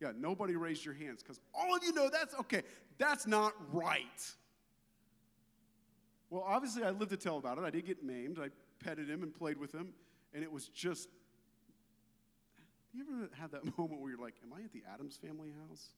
Yeah, 0.00 0.12
nobody 0.18 0.56
raised 0.56 0.84
your 0.84 0.94
hands 0.94 1.22
because 1.22 1.40
all 1.54 1.74
of 1.74 1.82
you 1.82 1.92
know 1.92 2.10
that's 2.10 2.34
okay. 2.34 2.62
That's 2.98 3.26
not 3.26 3.52
right. 3.72 4.34
Well, 6.28 6.44
obviously, 6.46 6.82
I 6.82 6.90
lived 6.90 7.12
to 7.12 7.16
tell 7.16 7.38
about 7.38 7.56
it. 7.58 7.64
I 7.64 7.70
did 7.70 7.86
get 7.86 8.04
maimed. 8.04 8.38
I 8.38 8.48
petted 8.84 9.08
him 9.08 9.22
and 9.22 9.32
played 9.32 9.56
with 9.56 9.72
him, 9.72 9.94
and 10.34 10.42
it 10.42 10.52
was 10.52 10.68
just. 10.68 11.08
You 12.92 13.04
ever 13.08 13.30
had 13.40 13.52
that 13.52 13.64
moment 13.78 14.00
where 14.00 14.10
you're 14.10 14.20
like, 14.20 14.34
"Am 14.42 14.52
I 14.52 14.64
at 14.64 14.72
the 14.72 14.82
Addams 14.92 15.16
family 15.16 15.52
house?" 15.68 15.90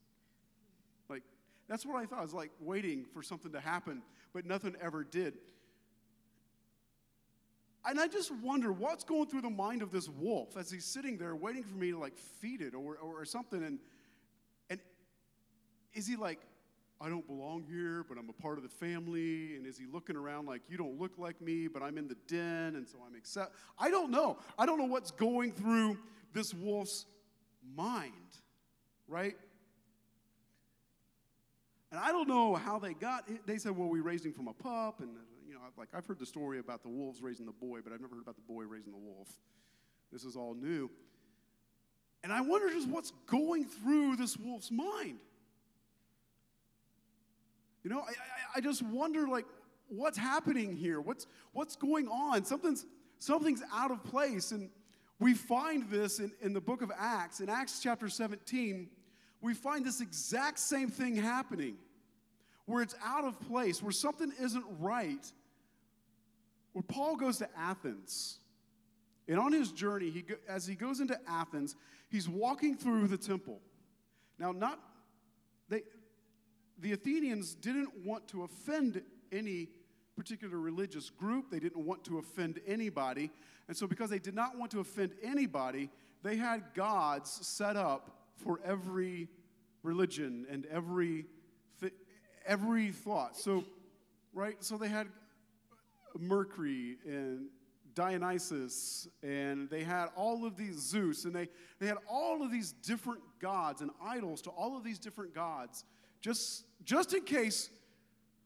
Like, 1.08 1.22
that's 1.68 1.84
what 1.84 1.96
I 1.96 2.06
thought. 2.06 2.20
I 2.20 2.22
was 2.22 2.34
like 2.34 2.50
waiting 2.60 3.04
for 3.12 3.22
something 3.22 3.52
to 3.52 3.60
happen, 3.60 4.02
but 4.32 4.46
nothing 4.46 4.74
ever 4.80 5.04
did. 5.04 5.34
And 7.86 8.00
I 8.00 8.06
just 8.06 8.32
wonder 8.42 8.72
what's 8.72 9.04
going 9.04 9.28
through 9.28 9.42
the 9.42 9.50
mind 9.50 9.82
of 9.82 9.90
this 9.90 10.08
wolf 10.08 10.56
as 10.56 10.70
he's 10.70 10.84
sitting 10.84 11.16
there 11.16 11.34
waiting 11.36 11.62
for 11.62 11.76
me 11.76 11.92
to 11.92 11.98
like 11.98 12.16
feed 12.16 12.60
it 12.60 12.74
or, 12.74 12.96
or, 12.96 13.20
or 13.20 13.24
something. 13.24 13.62
And, 13.62 13.78
and 14.68 14.80
is 15.94 16.06
he 16.06 16.16
like, 16.16 16.40
I 17.00 17.08
don't 17.08 17.26
belong 17.26 17.64
here, 17.70 18.04
but 18.08 18.18
I'm 18.18 18.28
a 18.28 18.32
part 18.32 18.58
of 18.58 18.64
the 18.64 18.68
family? 18.68 19.54
And 19.56 19.66
is 19.66 19.78
he 19.78 19.86
looking 19.86 20.16
around 20.16 20.46
like, 20.46 20.62
you 20.68 20.76
don't 20.76 20.98
look 20.98 21.12
like 21.16 21.40
me, 21.40 21.68
but 21.68 21.82
I'm 21.82 21.96
in 21.96 22.08
the 22.08 22.16
den, 22.26 22.74
and 22.74 22.88
so 22.88 22.98
I'm 23.06 23.14
accept? 23.14 23.54
I 23.78 23.90
don't 23.90 24.10
know. 24.10 24.38
I 24.58 24.66
don't 24.66 24.78
know 24.78 24.86
what's 24.86 25.12
going 25.12 25.52
through 25.52 25.96
this 26.32 26.52
wolf's 26.52 27.06
mind, 27.76 28.12
right? 29.06 29.36
And 31.90 32.00
I 32.00 32.12
don't 32.12 32.28
know 32.28 32.54
how 32.54 32.78
they 32.78 32.94
got 32.94 33.28
it. 33.28 33.46
They 33.46 33.56
said, 33.56 33.76
well, 33.76 33.88
we 33.88 34.00
raised 34.00 34.26
him 34.26 34.32
from 34.32 34.48
a 34.48 34.52
pup. 34.52 35.00
And, 35.00 35.10
you 35.46 35.54
know, 35.54 35.60
like 35.76 35.88
I've 35.94 36.06
heard 36.06 36.18
the 36.18 36.26
story 36.26 36.58
about 36.58 36.82
the 36.82 36.88
wolves 36.88 37.22
raising 37.22 37.46
the 37.46 37.52
boy, 37.52 37.80
but 37.82 37.92
I've 37.92 38.00
never 38.00 38.14
heard 38.14 38.22
about 38.22 38.36
the 38.36 38.52
boy 38.52 38.64
raising 38.64 38.92
the 38.92 38.98
wolf. 38.98 39.28
This 40.12 40.24
is 40.24 40.36
all 40.36 40.54
new. 40.54 40.90
And 42.22 42.32
I 42.32 42.40
wonder 42.40 42.68
just 42.70 42.88
what's 42.88 43.12
going 43.26 43.64
through 43.64 44.16
this 44.16 44.36
wolf's 44.36 44.70
mind. 44.70 45.18
You 47.84 47.90
know, 47.90 48.00
I, 48.00 48.10
I, 48.10 48.56
I 48.56 48.60
just 48.60 48.82
wonder, 48.82 49.28
like, 49.28 49.46
what's 49.88 50.18
happening 50.18 50.76
here? 50.76 51.00
What's, 51.00 51.26
what's 51.52 51.76
going 51.76 52.08
on? 52.08 52.44
Something's, 52.44 52.84
something's 53.18 53.62
out 53.72 53.90
of 53.90 54.02
place. 54.04 54.52
And 54.52 54.68
we 55.20 55.32
find 55.34 55.88
this 55.88 56.18
in, 56.18 56.32
in 56.40 56.52
the 56.52 56.60
book 56.60 56.82
of 56.82 56.90
Acts. 56.98 57.40
In 57.40 57.48
Acts 57.48 57.80
chapter 57.80 58.08
17, 58.08 58.88
we 59.40 59.54
find 59.54 59.84
this 59.84 60.00
exact 60.00 60.58
same 60.58 60.90
thing 60.90 61.14
happening 61.16 61.76
where 62.66 62.82
it's 62.82 62.94
out 63.02 63.24
of 63.24 63.40
place, 63.48 63.82
where 63.82 63.92
something 63.92 64.32
isn't 64.40 64.64
right. 64.78 65.32
Where 66.72 66.82
Paul 66.82 67.16
goes 67.16 67.38
to 67.38 67.48
Athens. 67.56 68.40
And 69.26 69.38
on 69.38 69.52
his 69.52 69.72
journey, 69.72 70.10
he, 70.10 70.24
as 70.48 70.66
he 70.66 70.74
goes 70.74 71.00
into 71.00 71.18
Athens, 71.26 71.76
he's 72.10 72.28
walking 72.28 72.76
through 72.76 73.08
the 73.08 73.16
temple. 73.16 73.60
Now, 74.38 74.52
not 74.52 74.80
they, 75.68 75.82
the 76.78 76.92
Athenians 76.92 77.54
didn't 77.54 77.90
want 78.04 78.28
to 78.28 78.44
offend 78.44 79.02
any 79.32 79.68
particular 80.16 80.58
religious 80.58 81.10
group. 81.10 81.50
They 81.50 81.60
didn't 81.60 81.84
want 81.84 82.04
to 82.04 82.18
offend 82.18 82.60
anybody. 82.66 83.30
And 83.68 83.76
so, 83.76 83.86
because 83.86 84.10
they 84.10 84.18
did 84.18 84.34
not 84.34 84.58
want 84.58 84.70
to 84.72 84.80
offend 84.80 85.12
anybody, 85.22 85.90
they 86.22 86.36
had 86.36 86.62
gods 86.74 87.46
set 87.46 87.76
up 87.76 88.17
for 88.38 88.60
every 88.64 89.28
religion 89.82 90.46
and 90.50 90.66
every 90.66 91.26
every 92.48 92.90
thought. 92.90 93.36
So, 93.36 93.62
right? 94.32 94.56
So 94.64 94.76
they 94.76 94.88
had 94.88 95.06
Mercury 96.18 96.96
and 97.06 97.48
Dionysus, 97.94 99.06
and 99.22 99.68
they 99.70 99.84
had 99.84 100.08
all 100.16 100.46
of 100.46 100.56
these 100.56 100.76
Zeus, 100.76 101.24
and 101.24 101.34
they, 101.34 101.48
they 101.78 101.86
had 101.86 101.98
all 102.08 102.42
of 102.42 102.50
these 102.50 102.72
different 102.72 103.20
gods 103.38 103.82
and 103.82 103.90
idols 104.02 104.40
to 104.42 104.50
all 104.50 104.76
of 104.76 104.82
these 104.82 104.98
different 104.98 105.34
gods, 105.34 105.84
just, 106.20 106.64
just 106.84 107.12
in 107.12 107.22
case, 107.22 107.70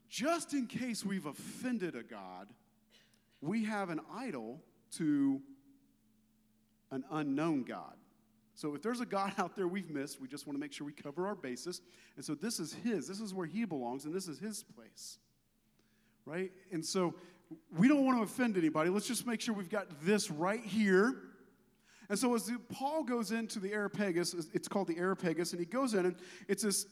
just 0.09 0.53
in 0.53 0.67
case 0.67 1.05
we've 1.05 1.27
offended 1.27 1.95
a 1.95 2.03
god, 2.03 2.49
we 3.41 3.65
have 3.65 3.91
an 3.91 4.01
idol 4.15 4.61
to 4.93 5.41
an 6.91 7.05
unknown 7.11 7.63
God. 7.63 7.95
So 8.55 8.75
if 8.75 8.83
there's 8.83 9.01
a 9.01 9.07
God 9.07 9.33
out 9.39 9.57
there 9.57 9.67
we've 9.67 9.91
missed, 9.91 10.21
we 10.21 10.29
just 10.29 10.47
want 10.47 10.57
to 10.57 10.61
make 10.61 10.73
sure 10.73 10.87
we 10.87 10.93
cover 10.93 11.27
our 11.27 11.35
bases. 11.35 11.81
And 12.17 12.25
so 12.25 12.35
this 12.35 12.61
is 12.61 12.73
His. 12.73 13.09
This 13.09 13.21
is 13.21 13.35
where 13.35 13.47
He 13.47 13.65
belongs, 13.65 14.05
and 14.05 14.15
this 14.15 14.29
is 14.29 14.39
His 14.39 14.63
place. 14.63 15.19
Right? 16.25 16.53
And 16.71 16.85
so 16.85 17.15
we 17.77 17.89
don't 17.89 18.05
want 18.05 18.19
to 18.19 18.23
offend 18.23 18.57
anybody. 18.57 18.91
Let's 18.91 19.07
just 19.07 19.27
make 19.27 19.41
sure 19.41 19.55
we've 19.55 19.69
got 19.69 19.87
this 20.05 20.31
right 20.31 20.65
here. 20.65 21.17
And 22.09 22.19
so 22.19 22.35
as 22.35 22.51
Paul 22.69 23.05
goes 23.05 23.33
into 23.33 23.59
the 23.59 23.73
Areopagus, 23.73 24.35
it's 24.53 24.69
called 24.69 24.89
the 24.89 24.99
Areopagus, 24.99 25.53
and 25.53 25.61
he 25.61 25.67
goes 25.67 25.95
in, 25.95 26.07
and 26.07 26.17
it's 26.47 26.63
this 26.63 26.87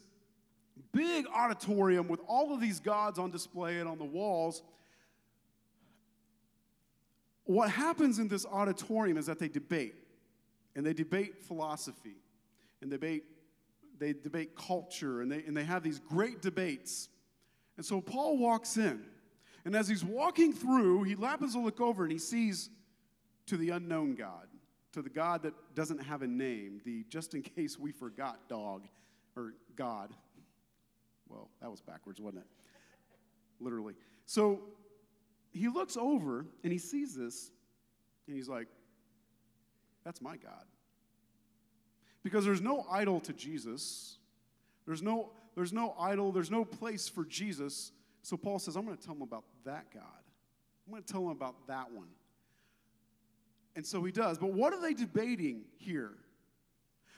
big 0.93 1.27
auditorium 1.35 2.09
with 2.09 2.21
all 2.27 2.55
of 2.55 2.61
these 2.61 2.81
gods 2.81 3.19
on 3.19 3.31
display 3.31 3.79
and 3.79 3.89
on 3.89 3.99
the 3.99 4.05
walls. 4.05 4.63
What 7.45 7.71
happens 7.71 8.19
in 8.19 8.29
this 8.29 8.47
auditorium 8.47 9.17
is 9.19 9.27
that 9.27 9.39
they 9.39 9.49
debate 9.49 9.95
and 10.81 10.87
they 10.87 10.95
debate 10.95 11.45
philosophy 11.45 12.17
and 12.81 12.91
debate 12.91 13.25
they 13.99 14.15
debate 14.15 14.57
culture 14.57 15.21
and 15.21 15.31
they, 15.31 15.45
and 15.45 15.55
they 15.55 15.63
have 15.63 15.83
these 15.83 15.99
great 15.99 16.41
debates. 16.41 17.11
And 17.77 17.85
so 17.85 18.01
paul 18.01 18.39
walks 18.39 18.79
in 18.79 19.05
and 19.67 19.77
as 19.77 19.89
he's 19.89 20.03
walking 20.03 20.55
through 20.55 21.03
he 21.03 21.15
happens 21.17 21.53
to 21.53 21.61
look 21.61 21.83
over 21.83 22.03
and 22.03 22.11
he 22.11 22.17
sees 22.17 22.71
to 23.45 23.59
the 23.59 23.69
unknown 23.69 24.15
god 24.15 24.47
to 24.93 25.03
the 25.03 25.11
god 25.11 25.43
that 25.43 25.53
doesn't 25.75 26.03
have 26.03 26.23
a 26.23 26.27
name 26.27 26.81
the 26.87 27.05
just 27.11 27.35
in 27.35 27.43
case 27.43 27.79
we 27.79 27.93
forgot 27.93 28.49
dog 28.49 28.87
or 29.37 29.53
god. 29.77 30.15
Well 31.29 31.51
that 31.61 31.71
was 31.71 31.83
backwards 31.83 32.23
wasn't 32.23 32.45
it? 32.45 32.49
Literally. 33.63 33.97
So 34.25 34.61
he 35.53 35.69
looks 35.69 35.99
over 35.99 36.47
and 36.65 36.73
he 36.73 36.79
sees 36.79 37.15
this 37.15 37.51
and 38.27 38.35
he's 38.35 38.49
like 38.49 38.69
that's 40.05 40.21
my 40.21 40.37
God. 40.37 40.65
Because 42.23 42.45
there's 42.45 42.61
no 42.61 42.87
idol 42.91 43.21
to 43.21 43.33
Jesus. 43.33 44.19
There's 44.87 45.03
no, 45.03 45.31
there's 45.55 45.73
no 45.73 45.95
idol, 45.99 46.33
there's 46.33 46.51
no 46.51 46.65
place 46.65 47.09
for 47.09 47.25
Jesus. 47.25 47.93
So 48.23 48.37
Paul 48.37 48.59
says, 48.59 48.77
I'm 48.77 48.85
going 48.85 48.97
to 48.97 49.03
tell 49.03 49.15
him 49.15 49.23
about 49.23 49.45
that 49.65 49.87
God. 49.93 50.03
I'm 50.87 50.93
going 50.93 51.03
to 51.03 51.13
tell 51.13 51.23
him 51.23 51.31
about 51.31 51.67
that 51.69 51.91
one. 51.93 52.09
And 53.77 53.87
so 53.87 54.03
he 54.05 54.13
does. 54.13 54.39
But 54.39 54.53
what 54.53 54.73
are 54.73 54.81
they 54.81 54.95
debating 54.95 55.63
here? 55.79 56.13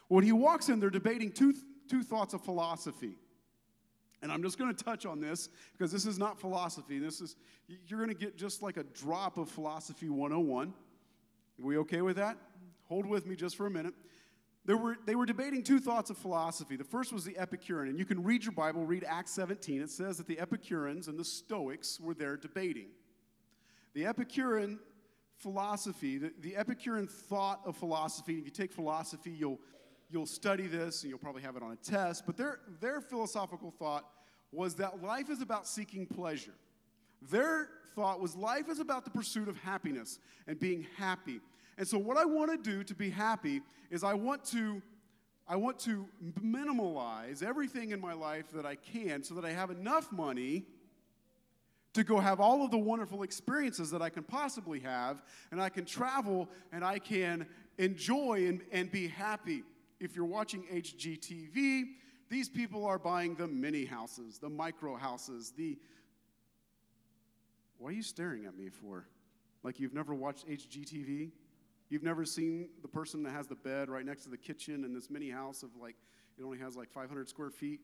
When 0.09 0.25
he 0.25 0.33
walks 0.33 0.69
in, 0.69 0.79
they're 0.79 0.91
debating 0.91 1.33
two, 1.33 1.55
two 1.89 2.03
thoughts 2.03 2.35
of 2.35 2.45
philosophy. 2.45 3.17
And 4.21 4.31
I'm 4.31 4.43
just 4.43 4.59
going 4.59 4.73
to 4.73 4.85
touch 4.85 5.05
on 5.05 5.21
this 5.21 5.49
because 5.73 5.91
this 5.91 6.07
is 6.07 6.19
not 6.19 6.39
philosophy. 6.39 6.99
This 6.99 7.21
is, 7.21 7.37
you're 7.87 7.99
going 7.99 8.11
to 8.11 8.15
get 8.15 8.37
just 8.37 8.63
like 8.63 8.77
a 8.77 8.85
drop 8.85 9.39
of 9.39 9.49
philosophy 9.49 10.09
101. 10.09 10.69
Are 10.69 10.73
we 11.59 11.79
okay 11.79 12.03
with 12.03 12.17
that? 12.17 12.37
Hold 12.89 13.07
with 13.07 13.27
me 13.27 13.37
just 13.37 13.57
for 13.57 13.67
a 13.67 13.71
minute. 13.71 13.95
There 14.65 14.77
were, 14.77 14.97
they 15.07 15.17
were 15.17 15.27
debating 15.27 15.65
two 15.65 15.81
thoughts 15.81 16.11
of 16.11 16.17
philosophy. 16.17 16.77
The 16.77 16.85
first 16.85 17.13
was 17.13 17.25
the 17.25 17.37
Epicurean. 17.37 17.89
And 17.89 17.99
you 17.99 18.05
can 18.05 18.23
read 18.23 18.45
your 18.45 18.53
Bible, 18.53 18.87
read 18.87 19.05
Acts 19.07 19.33
17. 19.33 19.83
It 19.83 19.91
says 19.91 20.19
that 20.19 20.29
the 20.29 20.39
Epicureans 20.39 21.09
and 21.09 21.19
the 21.19 21.25
Stoics 21.25 21.99
were 21.99 22.15
there 22.15 22.37
debating. 22.37 22.89
The 23.95 24.07
Epicurean 24.07 24.79
philosophy, 25.39 26.19
the, 26.19 26.33
the 26.41 26.57
Epicurean 26.57 27.09
thought 27.09 27.61
of 27.67 27.77
philosophy, 27.77 28.39
if 28.39 28.45
you 28.45 28.51
take 28.51 28.73
philosophy, 28.73 29.33
you'll, 29.33 29.59
you'll 30.11 30.27
study 30.27 30.69
this 30.69 31.03
and 31.03 31.11
you'll 31.11 31.19
probably 31.19 31.43
have 31.43 31.57
it 31.57 31.63
on 31.63 31.73
a 31.73 31.77
test. 31.77 32.25
But 32.25 32.37
their, 32.37 32.61
their 32.81 33.01
philosophical 33.01 33.73
thought 33.73 34.05
was 34.53 34.77
that 34.77 35.03
life 35.03 35.29
is 35.29 35.43
about 35.43 35.67
seeking 35.67 36.07
pleasure. 36.07 36.55
Their 37.31 37.69
thought 37.97 38.21
was 38.21 38.37
life 38.37 38.69
is 38.69 38.79
about 38.79 39.05
the 39.05 39.11
pursuit 39.11 39.49
of 39.49 39.57
happiness 39.57 40.21
and 40.47 40.59
being 40.59 40.87
happy 40.97 41.41
and 41.79 41.87
so 41.87 41.99
what 41.99 42.17
I 42.17 42.25
want 42.25 42.51
to 42.51 42.71
do 42.71 42.85
to 42.85 42.95
be 42.95 43.11
happy 43.11 43.63
is 43.91 44.05
I 44.05 44.15
want 44.15 44.45
to 44.47 44.83
I 45.49 45.57
want 45.57 45.79
to 45.81 46.07
minimalize 46.41 47.43
everything 47.43 47.91
in 47.91 48.01
my 48.01 48.13
life 48.13 48.51
that 48.53 48.65
I 48.65 48.77
can 48.77 49.23
so 49.23 49.35
that 49.35 49.45
I 49.45 49.51
have 49.51 49.71
enough 49.71 50.13
money 50.13 50.65
to 51.95 52.05
go 52.05 52.21
have 52.21 52.41
all 52.41 52.65
of 52.65 52.71
the 52.71 52.79
wonderful 52.79 53.23
experiences 53.23 53.91
that 53.91 54.01
I 54.01 54.09
can 54.09 54.23
possibly 54.23 54.81
have, 54.81 55.23
and 55.51 55.61
I 55.61 55.69
can 55.69 55.85
travel 55.85 56.49
and 56.73 56.85
I 56.85 56.99
can 56.99 57.47
enjoy 57.79 58.47
and, 58.47 58.63
and 58.71 58.91
be 58.91 59.09
happy. 59.09 59.63
If 60.01 60.17
you're 60.17 60.25
watching 60.25 60.65
HGTV, 60.73 61.85
these 62.31 62.49
people 62.49 62.87
are 62.87 62.99
buying 62.99 63.35
the 63.35 63.47
mini 63.47 63.85
houses, 63.85 64.39
the 64.39 64.49
micro 64.49 64.97
houses, 64.97 65.53
the. 65.57 65.79
What 67.77 67.89
are 67.89 67.97
you 67.97 68.03
staring 68.03 68.47
at 68.47 68.57
me 68.57 68.69
for? 68.69 69.07
Like 69.63 69.81
you've 69.81 69.93
never 69.93 70.15
watched 70.15 70.49
HGTV? 70.49 71.33
You've 71.93 72.03
never 72.03 72.25
seen 72.25 72.71
the 72.81 72.89
person 72.89 73.23
that 73.25 73.33
has 73.33 73.49
the 73.49 73.55
bed 73.55 73.91
right 73.91 74.07
next 74.07 74.23
to 74.23 74.31
the 74.31 74.39
kitchen 74.39 74.83
in 74.83 74.95
this 74.95 75.11
mini 75.11 75.29
house 75.29 75.63
of 75.63 75.69
like, 75.79 75.95
it 76.39 76.43
only 76.43 76.57
has 76.57 76.75
like 76.75 76.91
500 76.91 77.29
square 77.29 77.51
feet? 77.51 77.81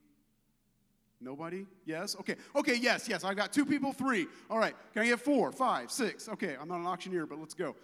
Nobody? 1.20 1.66
Yes? 1.84 2.16
Okay. 2.18 2.36
Okay, 2.56 2.76
yes, 2.76 3.06
yes. 3.06 3.22
I've 3.22 3.36
got 3.36 3.52
two 3.52 3.66
people, 3.66 3.92
three. 3.92 4.26
All 4.48 4.58
right. 4.58 4.74
Can 4.94 5.02
I 5.02 5.08
get 5.08 5.20
four, 5.20 5.52
five, 5.52 5.90
six? 5.90 6.26
Okay, 6.26 6.56
I'm 6.58 6.68
not 6.68 6.80
an 6.80 6.86
auctioneer, 6.86 7.26
but 7.26 7.38
let's 7.38 7.52
go. 7.52 7.76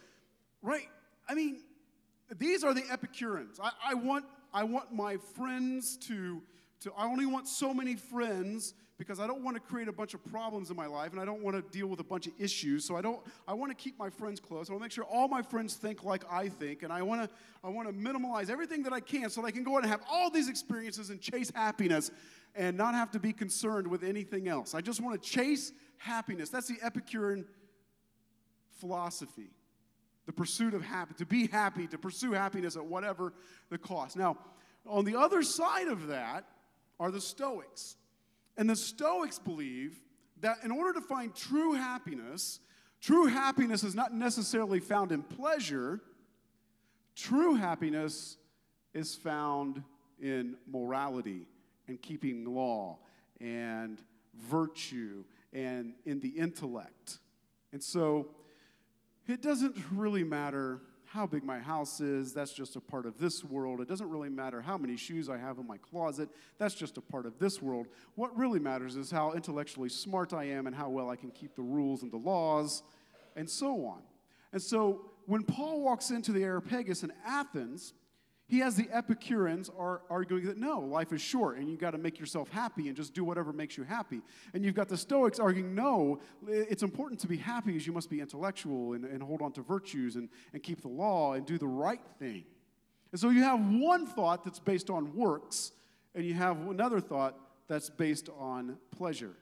Right? 0.62 0.88
I 1.28 1.35
mean, 1.35 1.59
these 2.38 2.64
are 2.64 2.73
the 2.73 2.85
Epicureans. 2.90 3.61
I, 3.62 3.73
I 3.90 3.93
want, 3.93 4.25
I 4.50 4.64
want 4.64 4.95
my 4.95 5.19
friends 5.37 5.99
to, 6.07 6.40
to, 6.81 6.93
I 6.97 7.04
only 7.04 7.26
want 7.26 7.49
so 7.49 7.75
many 7.75 7.97
friends 7.97 8.73
because 8.96 9.18
I 9.18 9.26
don't 9.26 9.42
want 9.42 9.56
to 9.56 9.60
create 9.60 9.88
a 9.88 9.92
bunch 9.92 10.14
of 10.14 10.24
problems 10.24 10.70
in 10.70 10.76
my 10.76 10.86
life 10.86 11.12
and 11.12 11.20
I 11.20 11.24
don't 11.24 11.42
want 11.42 11.56
to 11.56 11.76
deal 11.76 11.88
with 11.88 11.98
a 12.00 12.04
bunch 12.04 12.26
of 12.26 12.32
issues. 12.38 12.84
So 12.84 12.96
I 12.96 13.00
don't 13.00 13.20
I 13.46 13.54
want 13.54 13.70
to 13.70 13.74
keep 13.74 13.98
my 13.98 14.08
friends 14.08 14.40
close. 14.40 14.70
I 14.70 14.72
want 14.72 14.82
to 14.82 14.84
make 14.84 14.92
sure 14.92 15.04
all 15.04 15.26
my 15.26 15.42
friends 15.42 15.74
think 15.74 16.04
like 16.04 16.22
I 16.30 16.48
think 16.48 16.82
and 16.82 16.92
I 16.92 17.02
want 17.02 17.22
to 17.22 17.30
I 17.64 17.68
want 17.70 17.88
to 17.88 17.92
minimize 17.92 18.50
everything 18.50 18.82
that 18.84 18.92
I 18.92 19.00
can 19.00 19.30
so 19.30 19.40
that 19.40 19.48
I 19.48 19.50
can 19.50 19.64
go 19.64 19.76
out 19.76 19.82
and 19.82 19.90
have 19.90 20.02
all 20.08 20.30
these 20.30 20.48
experiences 20.48 21.10
and 21.10 21.20
chase 21.20 21.50
happiness 21.54 22.10
and 22.54 22.76
not 22.76 22.94
have 22.94 23.10
to 23.12 23.18
be 23.18 23.32
concerned 23.32 23.88
with 23.88 24.04
anything 24.04 24.48
else. 24.48 24.74
I 24.74 24.80
just 24.80 25.00
want 25.00 25.20
to 25.20 25.28
chase 25.28 25.72
happiness. 25.98 26.50
That's 26.50 26.68
the 26.68 26.78
Epicurean 26.82 27.44
philosophy. 28.78 29.50
The 30.26 30.32
pursuit 30.32 30.72
of 30.72 30.82
happy, 30.82 31.14
to 31.18 31.26
be 31.26 31.48
happy, 31.48 31.86
to 31.88 31.98
pursue 31.98 32.32
happiness 32.32 32.76
at 32.76 32.84
whatever 32.86 33.34
the 33.68 33.76
cost. 33.76 34.16
Now, 34.16 34.38
on 34.86 35.04
the 35.04 35.16
other 35.16 35.42
side 35.42 35.88
of 35.88 36.06
that 36.06 36.46
are 36.98 37.10
the 37.10 37.20
Stoics. 37.20 37.96
And 38.56 38.68
the 38.68 38.76
Stoics 38.76 39.38
believe 39.38 40.00
that 40.40 40.58
in 40.64 40.70
order 40.70 40.92
to 40.94 41.00
find 41.00 41.34
true 41.34 41.73
happiness, 41.73 42.61
true 43.00 43.26
happiness 43.26 43.82
is 43.82 43.94
not 43.94 44.14
necessarily 44.14 44.80
found 44.80 45.12
in 45.12 45.23
pleasure. 45.23 46.00
True 47.16 47.54
happiness 47.54 48.37
is 48.92 49.14
found 49.14 49.82
in 50.20 50.56
morality 50.70 51.49
and 51.88 52.00
keeping 52.00 52.44
law 52.44 52.99
and 53.40 54.00
virtue 54.34 55.25
and 55.52 55.94
in 56.04 56.20
the 56.20 56.28
intellect. 56.28 57.18
And 57.73 57.82
so 57.82 58.28
it 59.26 59.42
doesn't 59.42 59.76
really 59.92 60.25
matter 60.25 60.80
how 61.14 61.28
big 61.28 61.44
my 61.44 61.61
house 61.61 62.00
is, 62.00 62.33
that's 62.33 62.52
just 62.52 62.75
a 62.75 62.80
part 62.80 63.06
of 63.06 63.18
this 63.18 63.44
world. 63.44 63.80
It 63.80 63.87
doesn't 63.87 64.11
really 64.11 64.28
matter 64.28 64.61
how 64.61 64.76
many 64.76 64.97
shoes 64.97 65.28
I 65.28 65.38
have 65.38 65.59
in 65.59 65.66
my 65.66 65.76
closet, 65.76 66.28
that's 66.59 66.75
just 66.75 66.99
a 66.99 67.00
part 67.00 67.25
of 67.25 67.38
this 67.38 67.62
world. 67.62 67.87
What 68.16 68.37
really 68.37 68.59
matters 68.59 68.97
is 68.97 69.12
how 69.12 69.30
intellectually 69.30 69.88
smart 69.88 70.33
I 70.33 70.44
am 70.44 70.66
and 70.66 70.75
how 70.75 70.88
well 70.88 71.09
I 71.09 71.14
can 71.14 71.30
keep 71.30 71.54
the 71.54 71.62
rules 71.62 72.02
and 72.02 72.11
the 72.11 72.16
laws 72.16 72.83
and 73.37 73.49
so 73.49 73.87
on. 73.87 74.02
And 74.52 74.61
so 74.61 75.12
when 75.26 75.44
Paul 75.44 75.83
walks 75.83 76.11
into 76.11 76.33
the 76.33 76.42
Areopagus 76.42 77.04
in 77.04 77.12
Athens, 77.25 77.94
he 78.46 78.58
has 78.58 78.76
the 78.76 78.88
Epicureans 78.92 79.70
are 79.78 80.02
arguing 80.10 80.44
that 80.44 80.58
no, 80.58 80.80
life 80.80 81.12
is 81.12 81.20
short 81.22 81.56
and 81.56 81.68
you've 81.68 81.78
got 81.78 81.92
to 81.92 81.98
make 81.98 82.18
yourself 82.18 82.50
happy 82.50 82.88
and 82.88 82.96
just 82.96 83.14
do 83.14 83.24
whatever 83.24 83.52
makes 83.52 83.78
you 83.78 83.84
happy. 83.84 84.20
And 84.52 84.62
you've 84.64 84.74
got 84.74 84.88
the 84.88 84.98
Stoics 84.98 85.38
arguing 85.38 85.74
no, 85.74 86.20
it's 86.46 86.82
important 86.82 87.20
to 87.20 87.26
be 87.26 87.38
happy 87.38 87.74
as 87.74 87.86
you 87.86 87.92
must 87.92 88.10
be 88.10 88.20
intellectual 88.20 88.92
and, 88.92 89.04
and 89.06 89.22
hold 89.22 89.40
on 89.40 89.52
to 89.52 89.62
virtues 89.62 90.16
and, 90.16 90.28
and 90.52 90.62
keep 90.62 90.82
the 90.82 90.88
law 90.88 91.32
and 91.32 91.46
do 91.46 91.56
the 91.56 91.66
right 91.66 92.02
thing. 92.18 92.44
And 93.12 93.20
so 93.20 93.30
you 93.30 93.42
have 93.44 93.60
one 93.60 94.06
thought 94.06 94.44
that's 94.44 94.58
based 94.58 94.90
on 94.90 95.14
works, 95.14 95.72
and 96.14 96.26
you 96.26 96.34
have 96.34 96.66
another 96.66 97.00
thought 97.00 97.36
that's 97.68 97.88
based 97.88 98.28
on 98.38 98.76
pleasure. 98.90 99.36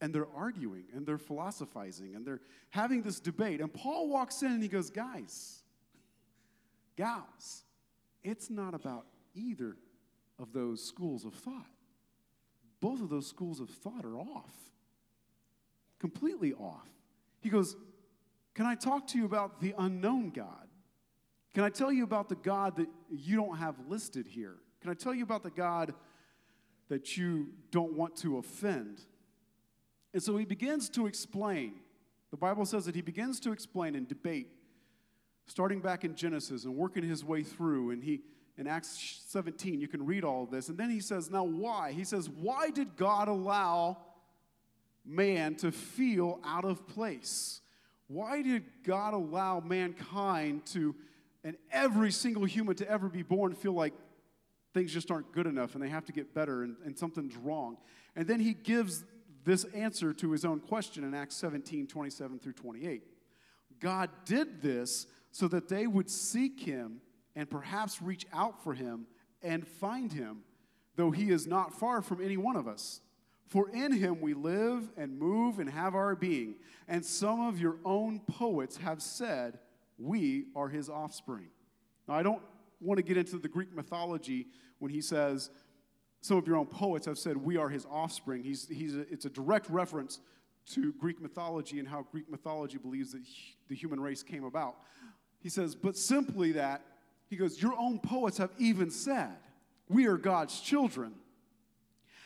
And 0.00 0.14
they're 0.14 0.28
arguing 0.36 0.84
and 0.94 1.06
they're 1.06 1.16
philosophizing 1.16 2.14
and 2.14 2.26
they're 2.26 2.40
having 2.70 3.00
this 3.00 3.20
debate. 3.20 3.60
And 3.60 3.72
Paul 3.72 4.08
walks 4.08 4.42
in 4.42 4.52
and 4.52 4.62
he 4.62 4.68
goes, 4.68 4.90
Guys, 4.90 5.62
gals, 6.96 7.63
it's 8.24 8.50
not 8.50 8.74
about 8.74 9.06
either 9.34 9.76
of 10.38 10.52
those 10.52 10.82
schools 10.82 11.24
of 11.24 11.34
thought. 11.34 11.66
Both 12.80 13.00
of 13.00 13.08
those 13.08 13.26
schools 13.26 13.60
of 13.60 13.70
thought 13.70 14.04
are 14.04 14.18
off, 14.18 14.54
completely 16.00 16.52
off. 16.54 16.88
He 17.40 17.50
goes, 17.50 17.76
Can 18.54 18.66
I 18.66 18.74
talk 18.74 19.06
to 19.08 19.18
you 19.18 19.24
about 19.24 19.60
the 19.60 19.74
unknown 19.78 20.30
God? 20.30 20.68
Can 21.54 21.62
I 21.62 21.68
tell 21.68 21.92
you 21.92 22.02
about 22.02 22.28
the 22.28 22.34
God 22.34 22.76
that 22.76 22.88
you 23.10 23.36
don't 23.36 23.56
have 23.58 23.76
listed 23.88 24.26
here? 24.26 24.56
Can 24.80 24.90
I 24.90 24.94
tell 24.94 25.14
you 25.14 25.22
about 25.22 25.44
the 25.44 25.50
God 25.50 25.94
that 26.88 27.16
you 27.16 27.48
don't 27.70 27.92
want 27.92 28.16
to 28.16 28.38
offend? 28.38 29.00
And 30.12 30.22
so 30.22 30.36
he 30.36 30.44
begins 30.44 30.88
to 30.90 31.06
explain. 31.06 31.74
The 32.30 32.36
Bible 32.36 32.66
says 32.66 32.84
that 32.86 32.94
he 32.94 33.02
begins 33.02 33.38
to 33.40 33.52
explain 33.52 33.94
and 33.94 34.08
debate 34.08 34.48
starting 35.46 35.80
back 35.80 36.04
in 36.04 36.14
Genesis 36.14 36.64
and 36.64 36.74
working 36.74 37.02
his 37.02 37.24
way 37.24 37.42
through. 37.42 37.90
And 37.90 38.02
he, 38.02 38.22
in 38.56 38.66
Acts 38.66 39.22
17, 39.26 39.80
you 39.80 39.88
can 39.88 40.04
read 40.04 40.24
all 40.24 40.46
this. 40.46 40.68
And 40.68 40.78
then 40.78 40.90
he 40.90 41.00
says, 41.00 41.30
Now, 41.30 41.44
why? 41.44 41.92
He 41.92 42.04
says, 42.04 42.28
Why 42.28 42.70
did 42.70 42.96
God 42.96 43.28
allow 43.28 43.98
man 45.04 45.54
to 45.56 45.70
feel 45.70 46.40
out 46.44 46.64
of 46.64 46.86
place? 46.86 47.60
Why 48.06 48.42
did 48.42 48.64
God 48.84 49.14
allow 49.14 49.60
mankind 49.60 50.66
to, 50.66 50.94
and 51.42 51.56
every 51.72 52.10
single 52.10 52.44
human 52.44 52.76
to 52.76 52.88
ever 52.88 53.08
be 53.08 53.22
born, 53.22 53.54
feel 53.54 53.72
like 53.72 53.94
things 54.72 54.92
just 54.92 55.10
aren't 55.10 55.32
good 55.32 55.46
enough 55.46 55.74
and 55.74 55.82
they 55.82 55.88
have 55.88 56.04
to 56.06 56.12
get 56.12 56.34
better 56.34 56.62
and, 56.62 56.76
and 56.84 56.98
something's 56.98 57.36
wrong? 57.36 57.78
And 58.16 58.26
then 58.26 58.40
he 58.40 58.54
gives 58.54 59.04
this 59.44 59.64
answer 59.74 60.12
to 60.14 60.32
his 60.32 60.44
own 60.44 60.60
question 60.60 61.04
in 61.04 61.14
Acts 61.14 61.36
17 61.36 61.86
27 61.86 62.38
through 62.38 62.52
28. 62.52 63.02
God 63.80 64.10
did 64.24 64.62
this 64.62 65.06
so 65.34 65.48
that 65.48 65.66
they 65.68 65.88
would 65.88 66.08
seek 66.08 66.60
him 66.60 67.00
and 67.34 67.50
perhaps 67.50 68.00
reach 68.00 68.24
out 68.32 68.62
for 68.62 68.72
him 68.72 69.04
and 69.42 69.66
find 69.66 70.12
him, 70.12 70.44
though 70.94 71.10
he 71.10 71.30
is 71.30 71.44
not 71.44 71.74
far 71.74 72.02
from 72.02 72.22
any 72.22 72.36
one 72.36 72.54
of 72.54 72.68
us. 72.68 73.00
For 73.48 73.68
in 73.70 73.90
him 73.90 74.20
we 74.20 74.32
live 74.32 74.88
and 74.96 75.18
move 75.18 75.58
and 75.58 75.68
have 75.68 75.96
our 75.96 76.14
being. 76.14 76.54
And 76.86 77.04
some 77.04 77.40
of 77.48 77.58
your 77.58 77.78
own 77.84 78.20
poets 78.20 78.76
have 78.76 79.02
said, 79.02 79.58
We 79.98 80.44
are 80.54 80.68
his 80.68 80.88
offspring. 80.88 81.48
Now, 82.06 82.14
I 82.14 82.22
don't 82.22 82.42
want 82.80 82.98
to 82.98 83.02
get 83.02 83.16
into 83.16 83.36
the 83.38 83.48
Greek 83.48 83.74
mythology 83.74 84.46
when 84.78 84.92
he 84.92 85.00
says, 85.00 85.50
Some 86.20 86.38
of 86.38 86.46
your 86.46 86.58
own 86.58 86.66
poets 86.66 87.06
have 87.06 87.18
said, 87.18 87.36
We 87.36 87.56
are 87.56 87.68
his 87.68 87.88
offspring. 87.90 88.44
He's, 88.44 88.68
he's 88.68 88.94
a, 88.94 89.00
it's 89.12 89.24
a 89.24 89.30
direct 89.30 89.68
reference 89.68 90.20
to 90.66 90.92
Greek 90.92 91.20
mythology 91.20 91.80
and 91.80 91.88
how 91.88 92.06
Greek 92.10 92.30
mythology 92.30 92.78
believes 92.78 93.12
that 93.12 93.22
the 93.68 93.74
human 93.74 93.98
race 93.98 94.22
came 94.22 94.44
about. 94.44 94.76
He 95.44 95.50
says, 95.50 95.74
but 95.74 95.94
simply 95.94 96.52
that, 96.52 96.80
he 97.28 97.36
goes, 97.36 97.60
Your 97.60 97.78
own 97.78 97.98
poets 97.98 98.38
have 98.38 98.50
even 98.58 98.90
said, 98.90 99.36
We 99.90 100.06
are 100.06 100.16
God's 100.16 100.58
children. 100.58 101.12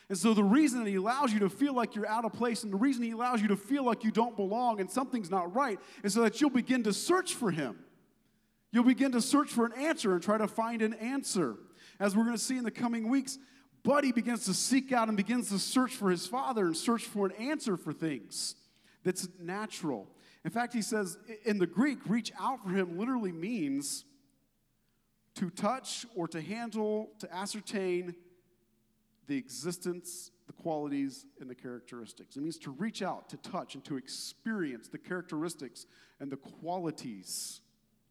And 0.08 0.16
so 0.16 0.32
the 0.34 0.44
reason 0.44 0.84
that 0.84 0.88
he 0.88 0.94
allows 0.94 1.32
you 1.32 1.40
to 1.40 1.50
feel 1.50 1.74
like 1.74 1.96
you're 1.96 2.08
out 2.08 2.24
of 2.24 2.32
place 2.32 2.62
and 2.62 2.72
the 2.72 2.76
reason 2.76 3.02
he 3.02 3.10
allows 3.10 3.42
you 3.42 3.48
to 3.48 3.56
feel 3.56 3.84
like 3.84 4.04
you 4.04 4.12
don't 4.12 4.36
belong 4.36 4.80
and 4.80 4.88
something's 4.88 5.30
not 5.30 5.52
right 5.52 5.80
is 6.04 6.14
so 6.14 6.22
that 6.22 6.40
you'll 6.40 6.48
begin 6.48 6.84
to 6.84 6.92
search 6.92 7.34
for 7.34 7.50
him. 7.50 7.76
You'll 8.70 8.84
begin 8.84 9.10
to 9.12 9.20
search 9.20 9.50
for 9.50 9.66
an 9.66 9.72
answer 9.72 10.14
and 10.14 10.22
try 10.22 10.38
to 10.38 10.46
find 10.46 10.80
an 10.80 10.94
answer. 10.94 11.56
As 11.98 12.16
we're 12.16 12.22
going 12.24 12.36
to 12.36 12.42
see 12.42 12.56
in 12.56 12.64
the 12.64 12.70
coming 12.70 13.08
weeks, 13.08 13.36
Buddy 13.82 14.12
begins 14.12 14.44
to 14.44 14.54
seek 14.54 14.92
out 14.92 15.08
and 15.08 15.16
begins 15.16 15.48
to 15.48 15.58
search 15.58 15.96
for 15.96 16.08
his 16.08 16.26
father 16.26 16.66
and 16.66 16.76
search 16.76 17.04
for 17.04 17.26
an 17.26 17.32
answer 17.32 17.76
for 17.76 17.92
things 17.92 18.54
that's 19.02 19.28
natural. 19.40 20.08
In 20.48 20.52
fact, 20.52 20.72
he 20.72 20.80
says 20.80 21.18
in 21.44 21.58
the 21.58 21.66
Greek, 21.66 21.98
reach 22.06 22.32
out 22.40 22.62
for 22.62 22.70
him 22.70 22.98
literally 22.98 23.32
means 23.32 24.06
to 25.34 25.50
touch 25.50 26.06
or 26.16 26.26
to 26.26 26.40
handle, 26.40 27.10
to 27.18 27.30
ascertain 27.30 28.14
the 29.26 29.36
existence, 29.36 30.30
the 30.46 30.54
qualities, 30.54 31.26
and 31.38 31.50
the 31.50 31.54
characteristics. 31.54 32.38
It 32.38 32.40
means 32.40 32.56
to 32.60 32.70
reach 32.70 33.02
out, 33.02 33.28
to 33.28 33.36
touch, 33.36 33.74
and 33.74 33.84
to 33.84 33.98
experience 33.98 34.88
the 34.88 34.96
characteristics 34.96 35.84
and 36.18 36.32
the 36.32 36.38
qualities 36.38 37.60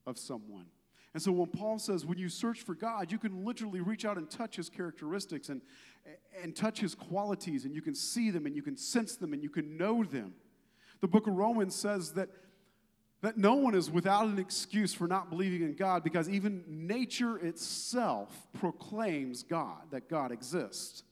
of 0.05 0.19
someone. 0.19 0.67
And 1.15 1.23
so 1.23 1.31
when 1.31 1.47
Paul 1.47 1.79
says, 1.79 2.05
when 2.05 2.19
you 2.19 2.29
search 2.29 2.61
for 2.61 2.75
God, 2.75 3.11
you 3.11 3.17
can 3.17 3.45
literally 3.45 3.81
reach 3.81 4.05
out 4.05 4.17
and 4.17 4.29
touch 4.29 4.57
his 4.57 4.69
characteristics 4.69 5.49
and, 5.49 5.63
and 6.43 6.55
touch 6.55 6.81
his 6.81 6.93
qualities, 6.93 7.65
and 7.65 7.73
you 7.73 7.81
can 7.81 7.95
see 7.95 8.29
them 8.29 8.45
and 8.45 8.55
you 8.55 8.61
can 8.61 8.77
sense 8.77 9.15
them 9.15 9.33
and 9.33 9.41
you 9.41 9.49
can 9.49 9.75
know 9.75 10.03
them. 10.03 10.35
The 11.01 11.07
book 11.07 11.27
of 11.27 11.33
Romans 11.33 11.75
says 11.75 12.11
that, 12.13 12.29
that 13.21 13.37
no 13.37 13.55
one 13.55 13.75
is 13.75 13.89
without 13.89 14.27
an 14.27 14.39
excuse 14.39 14.93
for 14.93 15.07
not 15.07 15.29
believing 15.29 15.61
in 15.61 15.75
God 15.75 16.03
because 16.03 16.29
even 16.29 16.63
nature 16.67 17.37
itself 17.37 18.47
proclaims 18.59 19.43
God, 19.43 19.91
that 19.91 20.09
God 20.09 20.31
exists. 20.31 21.03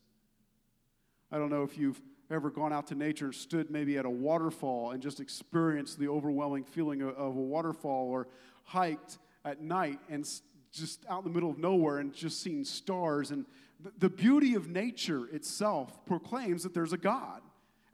I 1.31 1.37
don't 1.37 1.49
know 1.49 1.63
if 1.63 1.77
you've 1.77 2.01
ever 2.31 2.49
gone 2.49 2.73
out 2.73 2.87
to 2.87 2.95
nature 2.95 3.25
and 3.25 3.35
stood 3.35 3.69
maybe 3.69 3.97
at 3.97 4.05
a 4.05 4.09
waterfall 4.09 4.91
and 4.91 5.01
just 5.01 5.19
experienced 5.19 5.99
the 5.99 6.07
overwhelming 6.07 6.63
feeling 6.63 7.01
of, 7.01 7.09
of 7.09 7.35
a 7.35 7.41
waterfall 7.41 8.09
or 8.09 8.27
hiked 8.63 9.19
at 9.43 9.61
night 9.61 9.99
and 10.09 10.27
just 10.71 11.05
out 11.09 11.19
in 11.19 11.23
the 11.25 11.33
middle 11.33 11.49
of 11.49 11.57
nowhere 11.57 11.99
and 11.99 12.13
just 12.13 12.41
seen 12.41 12.65
stars. 12.65 13.31
And 13.31 13.45
the, 13.79 13.91
the 13.99 14.09
beauty 14.09 14.55
of 14.55 14.67
nature 14.67 15.27
itself 15.27 16.05
proclaims 16.05 16.63
that 16.63 16.73
there's 16.73 16.93
a 16.93 16.97
God. 16.97 17.41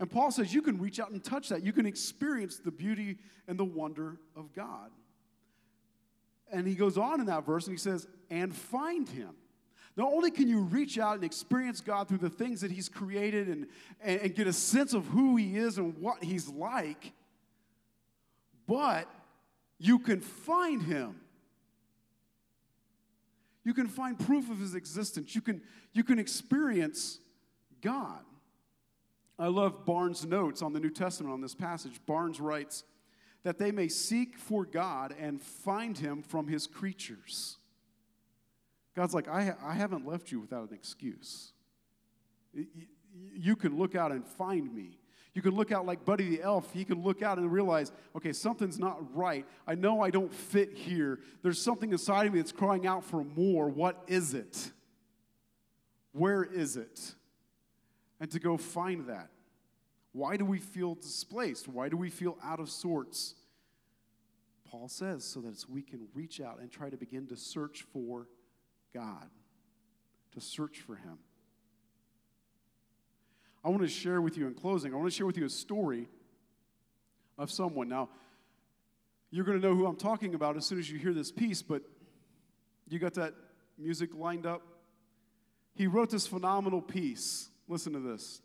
And 0.01 0.09
Paul 0.09 0.31
says 0.31 0.51
you 0.51 0.63
can 0.63 0.79
reach 0.79 0.99
out 0.99 1.11
and 1.11 1.23
touch 1.23 1.49
that. 1.49 1.63
You 1.63 1.71
can 1.71 1.85
experience 1.85 2.57
the 2.57 2.71
beauty 2.71 3.19
and 3.47 3.57
the 3.57 3.63
wonder 3.63 4.17
of 4.35 4.51
God. 4.51 4.89
And 6.51 6.65
he 6.65 6.73
goes 6.73 6.97
on 6.97 7.19
in 7.19 7.27
that 7.27 7.45
verse 7.45 7.67
and 7.67 7.75
he 7.75 7.77
says, 7.77 8.07
and 8.31 8.53
find 8.53 9.07
him. 9.07 9.35
Not 9.95 10.11
only 10.11 10.31
can 10.31 10.47
you 10.47 10.61
reach 10.61 10.97
out 10.97 11.13
and 11.13 11.23
experience 11.23 11.81
God 11.81 12.07
through 12.07 12.17
the 12.17 12.31
things 12.31 12.61
that 12.61 12.71
he's 12.71 12.89
created 12.89 13.47
and, 13.47 13.67
and, 14.01 14.21
and 14.21 14.35
get 14.35 14.47
a 14.47 14.53
sense 14.53 14.95
of 14.95 15.05
who 15.05 15.35
he 15.35 15.55
is 15.55 15.77
and 15.77 15.95
what 15.99 16.23
he's 16.23 16.49
like, 16.49 17.13
but 18.67 19.07
you 19.77 19.99
can 19.99 20.19
find 20.19 20.81
him. 20.81 21.15
You 23.63 23.75
can 23.75 23.85
find 23.85 24.17
proof 24.17 24.49
of 24.49 24.57
his 24.57 24.73
existence. 24.73 25.35
You 25.35 25.41
can, 25.41 25.61
you 25.93 26.03
can 26.03 26.17
experience 26.17 27.19
God. 27.81 28.21
I 29.41 29.47
love 29.47 29.86
Barnes' 29.86 30.25
notes 30.25 30.62
on 30.62 30.71
the 30.71 30.80
New 30.80 30.91
Testament 30.91 31.34
on 31.34 31.41
this 31.41 31.56
passage. 31.56 31.99
Barnes 32.06 32.39
writes 32.39 32.84
that 33.43 33.58
they 33.58 33.71
may 33.71 33.88
seek 33.88 34.38
for 34.38 34.65
God 34.65 35.15
and 35.19 35.41
find 35.41 35.97
him 35.97 36.21
from 36.21 36.47
his 36.47 36.67
creatures. 36.67 37.58
God's 38.95 39.15
like, 39.15 39.27
I, 39.27 39.56
I 39.63 39.73
haven't 39.73 40.06
left 40.06 40.32
you 40.32 40.39
without 40.39 40.69
an 40.69 40.75
excuse. 40.75 41.54
You 43.34 43.56
can 43.56 43.80
look 43.80 43.95
out 43.95 44.12
and 44.12 44.23
find 44.27 44.73
me. 44.75 44.99
You 45.34 45.41
can 45.41 45.56
look 45.56 45.71
out 45.71 45.88
like 45.88 46.06
Buddy 46.06 46.30
the 46.30 46.43
Elf. 46.43 46.71
He 46.71 46.84
can 46.84 47.01
look 47.01 47.23
out 47.23 47.39
and 47.39 47.51
realize, 47.51 47.91
okay, 48.15 48.34
something's 48.34 48.77
not 48.77 49.15
right. 49.15 49.45
I 49.65 49.73
know 49.73 50.01
I 50.01 50.12
don't 50.12 50.32
fit 50.32 50.73
here. 50.73 51.19
There's 51.41 51.60
something 51.60 51.91
inside 51.91 52.27
of 52.27 52.34
me 52.34 52.39
that's 52.39 52.51
crying 52.51 52.86
out 52.86 53.04
for 53.06 53.23
more. 53.23 53.69
What 53.69 54.04
is 54.08 54.36
it? 54.36 54.71
Where 56.12 56.43
is 56.43 56.77
it? 56.77 57.15
And 58.21 58.31
to 58.31 58.39
go 58.39 58.55
find 58.55 59.07
that. 59.10 59.29
Why 60.13 60.38
do 60.38 60.45
we 60.45 60.60
feel 60.60 60.95
displaced? 60.95 61.67
Why 61.67 61.89
do 61.89 61.97
we 61.97 62.10
feel 62.10 62.38
out 62.43 62.60
of 62.60 62.69
sorts? 62.69 63.36
Paul 64.69 64.88
says, 64.88 65.25
so 65.25 65.41
that 65.41 65.65
we 65.67 65.81
can 65.81 66.07
reach 66.13 66.39
out 66.39 66.60
and 66.60 66.71
try 66.71 66.89
to 66.89 66.97
begin 66.97 67.27
to 67.27 67.36
search 67.36 67.84
for 67.91 68.27
God, 68.93 69.29
to 70.34 70.39
search 70.39 70.79
for 70.79 70.95
Him. 70.95 71.17
I 73.65 73.69
want 73.69 73.81
to 73.81 73.88
share 73.88 74.21
with 74.21 74.38
you 74.38 74.47
in 74.47 74.53
closing, 74.53 74.93
I 74.93 74.97
want 74.97 75.12
to 75.12 75.15
share 75.15 75.25
with 75.25 75.38
you 75.38 75.45
a 75.45 75.49
story 75.49 76.07
of 77.38 77.51
someone. 77.51 77.89
Now, 77.89 78.10
you're 79.29 79.45
going 79.45 79.60
to 79.60 79.67
know 79.67 79.75
who 79.75 79.86
I'm 79.88 79.97
talking 79.97 80.36
about 80.36 80.57
as 80.57 80.65
soon 80.65 80.77
as 80.77 80.91
you 80.91 80.99
hear 80.99 81.13
this 81.13 81.31
piece, 81.31 81.62
but 81.62 81.81
you 82.88 82.99
got 82.99 83.13
that 83.15 83.34
music 83.77 84.12
lined 84.13 84.45
up? 84.45 84.62
He 85.73 85.88
wrote 85.88 86.10
this 86.10 86.27
phenomenal 86.27 86.81
piece. 86.81 87.49
Listen 87.71 87.93
to 87.93 87.99
this. 88.01 88.41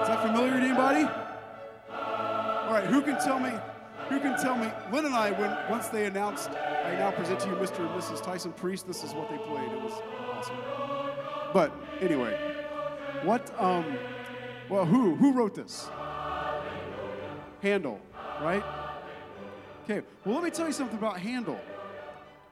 Is 0.00 0.08
that 0.08 0.22
familiar 0.22 0.52
to 0.52 0.56
anybody? 0.56 1.04
All 1.90 2.72
right, 2.72 2.86
who 2.86 3.02
can 3.02 3.22
tell 3.22 3.38
me 3.38 3.52
who 4.08 4.20
can 4.20 4.40
tell 4.40 4.56
me? 4.56 4.70
Lynn 4.90 5.04
and 5.04 5.14
I, 5.14 5.32
when 5.32 5.54
once 5.68 5.88
they 5.88 6.06
announced, 6.06 6.48
I 6.48 6.94
now 6.94 7.10
present 7.10 7.40
to 7.40 7.50
you 7.50 7.56
Mr. 7.56 7.80
and 7.80 7.90
Mrs. 7.90 8.22
Tyson 8.22 8.52
Priest. 8.52 8.86
This 8.86 9.04
is 9.04 9.12
what 9.12 9.28
they 9.28 9.36
played. 9.36 9.70
It 9.70 9.82
was 9.82 9.92
awesome. 10.30 10.56
But 11.52 11.74
anyway, 12.00 12.38
what? 13.22 13.52
Um, 13.60 13.98
well, 14.70 14.86
who 14.86 15.14
who 15.14 15.34
wrote 15.34 15.54
this? 15.54 15.90
Handel, 17.60 18.00
right? 18.40 18.62
Okay. 19.84 20.02
Well, 20.24 20.34
let 20.34 20.44
me 20.44 20.50
tell 20.50 20.66
you 20.66 20.72
something 20.72 20.98
about 20.98 21.18
Handel. 21.18 21.60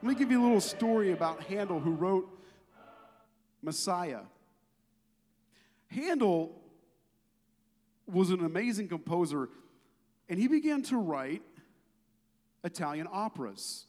Let 0.03 0.09
me 0.09 0.15
give 0.15 0.31
you 0.31 0.41
a 0.41 0.45
little 0.45 0.61
story 0.61 1.13
about 1.13 1.43
Handel, 1.45 1.81
who 1.81 1.93
wrote 1.93 2.29
Messiah. 3.63 4.21
Handel 5.89 6.61
was 8.07 8.31
an 8.31 8.45
amazing 8.45 8.89
composer 8.89 9.49
and 10.29 10.39
he 10.39 10.49
began 10.49 10.83
to 10.83 10.97
write 10.97 11.43
Italian 12.63 13.07
operas. 13.11 13.87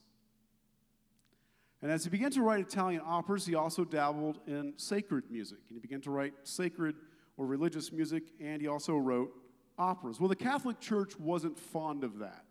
And 1.81 1.91
as 1.91 2.03
he 2.03 2.09
began 2.09 2.31
to 2.31 2.41
write 2.41 2.61
Italian 2.61 3.01
operas, 3.05 3.45
he 3.45 3.55
also 3.55 3.85
dabbled 3.85 4.39
in 4.47 4.73
sacred 4.77 5.29
music. 5.29 5.59
And 5.69 5.77
he 5.77 5.79
began 5.79 6.01
to 6.01 6.11
write 6.11 6.33
sacred 6.43 6.95
or 7.37 7.45
religious 7.45 7.91
music, 7.91 8.23
and 8.41 8.61
he 8.61 8.67
also 8.67 8.95
wrote 8.95 9.31
operas. 9.77 10.19
Well, 10.19 10.29
the 10.29 10.35
Catholic 10.35 10.79
Church 10.79 11.17
wasn't 11.19 11.57
fond 11.57 12.03
of 12.03 12.19
that. 12.19 12.43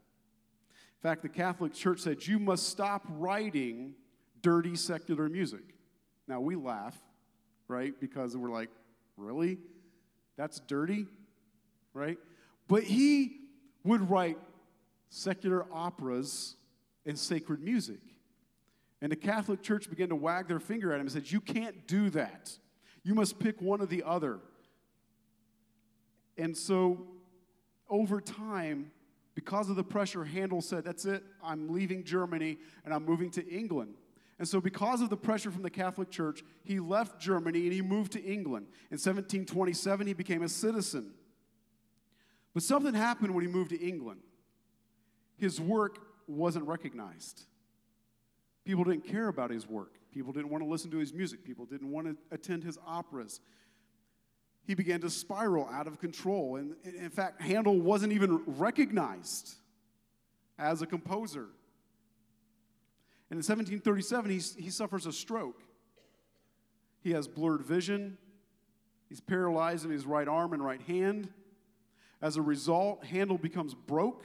In 0.70 1.10
fact, 1.10 1.22
the 1.22 1.28
Catholic 1.28 1.74
Church 1.74 2.00
said, 2.00 2.26
You 2.26 2.38
must 2.38 2.68
stop 2.68 3.04
writing 3.08 3.94
dirty 4.42 4.76
secular 4.76 5.28
music. 5.28 5.74
Now, 6.26 6.40
we 6.40 6.56
laugh, 6.56 6.96
right? 7.68 7.92
Because 8.00 8.36
we're 8.36 8.50
like, 8.50 8.70
Really? 9.16 9.58
That's 10.36 10.60
dirty? 10.60 11.06
Right? 11.92 12.18
But 12.66 12.82
he 12.82 13.40
would 13.84 14.10
write 14.10 14.38
secular 15.10 15.66
operas 15.72 16.56
and 17.06 17.18
sacred 17.18 17.62
music. 17.62 18.00
And 19.00 19.12
the 19.12 19.16
Catholic 19.16 19.62
Church 19.62 19.88
began 19.90 20.08
to 20.08 20.16
wag 20.16 20.48
their 20.48 20.58
finger 20.58 20.92
at 20.92 20.96
him 20.96 21.02
and 21.02 21.12
said, 21.12 21.30
You 21.30 21.40
can't 21.40 21.86
do 21.86 22.10
that. 22.10 22.50
You 23.02 23.14
must 23.14 23.38
pick 23.38 23.60
one 23.60 23.80
or 23.80 23.86
the 23.86 24.02
other. 24.02 24.40
And 26.36 26.56
so, 26.56 27.06
over 27.94 28.20
time, 28.20 28.90
because 29.36 29.70
of 29.70 29.76
the 29.76 29.84
pressure, 29.84 30.24
Handel 30.24 30.60
said, 30.60 30.84
That's 30.84 31.04
it, 31.04 31.22
I'm 31.42 31.72
leaving 31.72 32.02
Germany 32.02 32.58
and 32.84 32.92
I'm 32.92 33.04
moving 33.04 33.30
to 33.32 33.48
England. 33.48 33.94
And 34.40 34.48
so, 34.48 34.60
because 34.60 35.00
of 35.00 35.10
the 35.10 35.16
pressure 35.16 35.52
from 35.52 35.62
the 35.62 35.70
Catholic 35.70 36.10
Church, 36.10 36.42
he 36.64 36.80
left 36.80 37.20
Germany 37.20 37.62
and 37.62 37.72
he 37.72 37.82
moved 37.82 38.12
to 38.12 38.22
England. 38.22 38.66
In 38.90 38.96
1727, 38.96 40.08
he 40.08 40.12
became 40.12 40.42
a 40.42 40.48
citizen. 40.48 41.12
But 42.52 42.64
something 42.64 42.94
happened 42.94 43.32
when 43.32 43.46
he 43.46 43.50
moved 43.50 43.70
to 43.70 43.80
England. 43.80 44.20
His 45.36 45.60
work 45.60 45.98
wasn't 46.26 46.66
recognized. 46.66 47.44
People 48.64 48.82
didn't 48.82 49.06
care 49.06 49.28
about 49.28 49.50
his 49.50 49.68
work. 49.68 49.94
People 50.12 50.32
didn't 50.32 50.50
want 50.50 50.64
to 50.64 50.68
listen 50.68 50.90
to 50.90 50.98
his 50.98 51.12
music. 51.12 51.44
People 51.44 51.64
didn't 51.64 51.90
want 51.90 52.06
to 52.06 52.16
attend 52.32 52.64
his 52.64 52.78
operas. 52.86 53.40
He 54.66 54.74
began 54.74 55.00
to 55.02 55.10
spiral 55.10 55.68
out 55.70 55.86
of 55.86 56.00
control. 56.00 56.56
And 56.56 56.74
in 56.84 57.10
fact, 57.10 57.40
Handel 57.40 57.78
wasn't 57.78 58.12
even 58.12 58.42
recognized 58.46 59.54
as 60.58 60.82
a 60.82 60.86
composer. 60.86 61.48
And 63.30 63.38
in 63.38 63.44
1737, 63.44 64.30
he, 64.30 64.62
he 64.62 64.70
suffers 64.70 65.06
a 65.06 65.12
stroke. 65.12 65.60
He 67.02 67.12
has 67.12 67.28
blurred 67.28 67.62
vision. 67.62 68.16
He's 69.08 69.20
paralyzed 69.20 69.84
in 69.84 69.90
his 69.90 70.06
right 70.06 70.26
arm 70.26 70.52
and 70.54 70.64
right 70.64 70.80
hand. 70.82 71.28
As 72.22 72.36
a 72.36 72.42
result, 72.42 73.04
Handel 73.04 73.36
becomes 73.36 73.74
broke, 73.74 74.24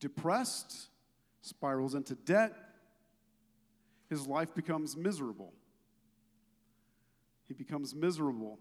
depressed, 0.00 0.88
spirals 1.42 1.94
into 1.94 2.14
debt. 2.14 2.54
His 4.08 4.26
life 4.26 4.54
becomes 4.54 4.96
miserable. 4.96 5.52
He 7.46 7.54
becomes 7.54 7.94
miserable. 7.94 8.58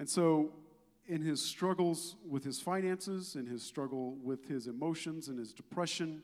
And 0.00 0.08
so, 0.08 0.54
in 1.06 1.20
his 1.20 1.42
struggles 1.42 2.16
with 2.26 2.42
his 2.42 2.58
finances, 2.58 3.36
in 3.36 3.44
his 3.44 3.62
struggle 3.62 4.16
with 4.24 4.48
his 4.48 4.66
emotions 4.66 5.28
and 5.28 5.38
his 5.38 5.52
depression, 5.52 6.22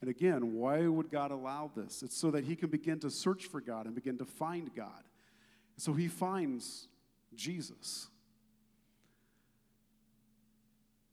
and 0.00 0.08
again, 0.08 0.54
why 0.54 0.86
would 0.86 1.10
God 1.10 1.32
allow 1.32 1.72
this? 1.74 2.04
It's 2.04 2.16
so 2.16 2.30
that 2.30 2.44
he 2.44 2.54
can 2.54 2.70
begin 2.70 3.00
to 3.00 3.10
search 3.10 3.46
for 3.46 3.60
God 3.60 3.86
and 3.86 3.96
begin 3.96 4.16
to 4.18 4.24
find 4.24 4.72
God. 4.72 5.02
So 5.76 5.92
he 5.92 6.06
finds 6.06 6.86
Jesus. 7.34 8.06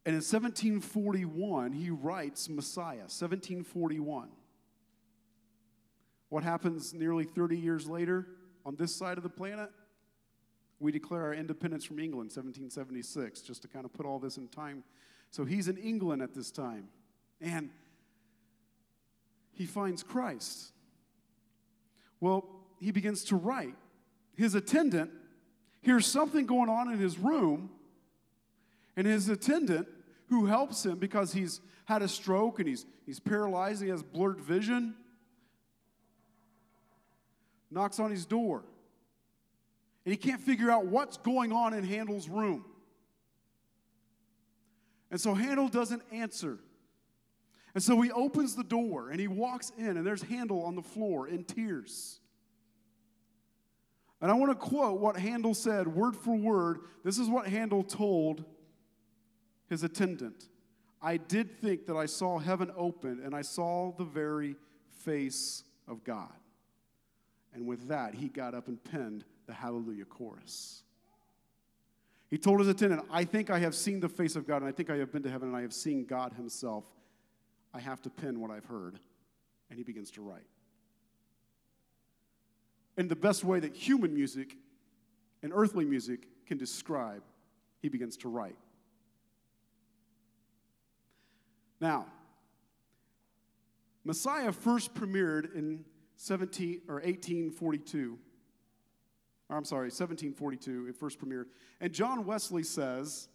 And 0.05 0.13
in 0.13 0.21
1741, 0.21 1.71
he 1.71 1.89
writes 1.89 2.47
Messiah, 2.47 3.07
1741. 3.09 4.29
What 6.29 6.43
happens 6.43 6.93
nearly 6.93 7.23
30 7.23 7.57
years 7.57 7.87
later 7.87 8.27
on 8.67 8.75
this 8.75 8.95
side 8.95 9.17
of 9.17 9.23
the 9.23 9.29
planet? 9.29 9.71
We 10.79 10.91
declare 10.91 11.23
our 11.23 11.33
independence 11.33 11.83
from 11.83 11.97
England, 11.97 12.29
1776, 12.29 13.41
just 13.41 13.63
to 13.63 13.67
kind 13.67 13.85
of 13.85 13.93
put 13.93 14.05
all 14.05 14.19
this 14.19 14.37
in 14.37 14.47
time. 14.47 14.83
So 15.31 15.43
he's 15.43 15.67
in 15.67 15.77
England 15.77 16.21
at 16.21 16.35
this 16.35 16.51
time. 16.51 16.89
And 17.41 17.71
he 19.53 19.65
finds 19.65 20.03
Christ. 20.03 20.71
Well, 22.19 22.47
he 22.79 22.91
begins 22.91 23.23
to 23.25 23.35
write 23.35 23.75
his 24.35 24.53
attendant 24.53 25.09
hears 25.81 26.05
something 26.05 26.45
going 26.45 26.69
on 26.69 26.91
in 26.91 26.99
his 26.99 27.17
room, 27.17 27.69
and 28.97 29.07
his 29.07 29.29
attendant, 29.29 29.87
who 30.27 30.45
helps 30.45 30.85
him 30.85 30.97
because 30.97 31.31
he's 31.31 31.61
had 31.85 32.01
a 32.01 32.07
stroke 32.07 32.59
and 32.59 32.67
he's, 32.67 32.85
he's 33.05 33.21
paralyzed, 33.21 33.81
he 33.81 33.87
has 33.87 34.03
blurred 34.03 34.41
vision, 34.41 34.95
knocks 37.69 37.99
on 37.99 38.11
his 38.11 38.25
door. 38.25 38.63
And 40.05 40.11
he 40.11 40.17
can't 40.17 40.41
figure 40.41 40.71
out 40.71 40.85
what's 40.85 41.17
going 41.17 41.51
on 41.51 41.73
in 41.73 41.83
Handel's 41.83 42.29
room. 42.29 42.65
And 45.11 45.19
so 45.19 45.33
Handel 45.33 45.67
doesn't 45.67 46.01
answer. 46.11 46.59
And 47.73 47.83
so 47.83 48.01
he 48.01 48.11
opens 48.11 48.55
the 48.55 48.63
door 48.63 49.09
and 49.09 49.19
he 49.19 49.27
walks 49.27 49.71
in, 49.77 49.97
and 49.97 50.05
there's 50.05 50.23
Handel 50.23 50.63
on 50.63 50.75
the 50.75 50.81
floor 50.81 51.27
in 51.27 51.43
tears. 51.43 52.19
And 54.19 54.31
I 54.31 54.33
want 54.33 54.51
to 54.51 54.55
quote 54.55 54.99
what 54.99 55.17
Handel 55.17 55.53
said, 55.53 55.87
word 55.87 56.15
for 56.15 56.35
word. 56.35 56.79
This 57.03 57.19
is 57.19 57.29
what 57.29 57.47
Handel 57.47 57.83
told 57.83 58.43
his 59.69 59.83
attendant 59.83 60.47
I 61.01 61.17
did 61.17 61.61
think 61.61 61.85
that 61.85 61.95
I 61.95 62.07
saw 62.07 62.39
heaven 62.39 62.71
open 62.75 63.21
and 63.23 63.35
I 63.35 63.43
saw 63.43 63.91
the 63.95 64.03
very 64.03 64.55
face 65.03 65.63
of 65.87 66.03
God. 66.03 66.33
And 67.57 67.65
with 67.65 67.87
that, 67.87 68.13
he 68.13 68.27
got 68.27 68.53
up 68.53 68.67
and 68.67 68.81
penned 68.83 69.25
the 69.47 69.53
Hallelujah 69.53 70.05
chorus. 70.05 70.83
He 72.29 72.37
told 72.37 72.59
his 72.59 72.67
attendant, 72.67 73.01
I 73.09 73.23
think 73.23 73.49
I 73.49 73.57
have 73.57 73.73
seen 73.73 73.99
the 73.99 74.07
face 74.07 74.35
of 74.35 74.45
God, 74.45 74.57
and 74.57 74.67
I 74.67 74.71
think 74.71 74.91
I 74.91 74.97
have 74.97 75.11
been 75.11 75.23
to 75.23 75.29
heaven, 75.31 75.47
and 75.47 75.57
I 75.57 75.61
have 75.61 75.73
seen 75.73 76.05
God 76.05 76.33
himself. 76.33 76.83
I 77.73 77.79
have 77.79 77.99
to 78.03 78.11
pen 78.11 78.39
what 78.39 78.51
I've 78.51 78.65
heard. 78.65 78.99
And 79.71 79.79
he 79.79 79.83
begins 79.83 80.11
to 80.11 80.21
write. 80.21 80.45
In 82.95 83.07
the 83.07 83.15
best 83.15 83.43
way 83.43 83.59
that 83.59 83.75
human 83.75 84.13
music 84.13 84.55
and 85.41 85.51
earthly 85.51 85.83
music 85.83 86.27
can 86.45 86.59
describe, 86.59 87.23
he 87.81 87.89
begins 87.89 88.17
to 88.17 88.29
write. 88.29 88.57
Now, 91.81 92.05
Messiah 94.03 94.51
first 94.51 94.93
premiered 94.93 95.55
in 95.55 95.85
17 96.17 96.81
or 96.87 96.95
1842. 96.95 98.17
Or 99.49 99.55
I'm 99.55 99.63
sorry, 99.63 99.85
1742. 99.85 100.87
It 100.89 100.97
first 100.97 101.19
premiered, 101.19 101.45
and 101.79 101.93
John 101.93 102.25
Wesley 102.25 102.63
says, 102.63 103.29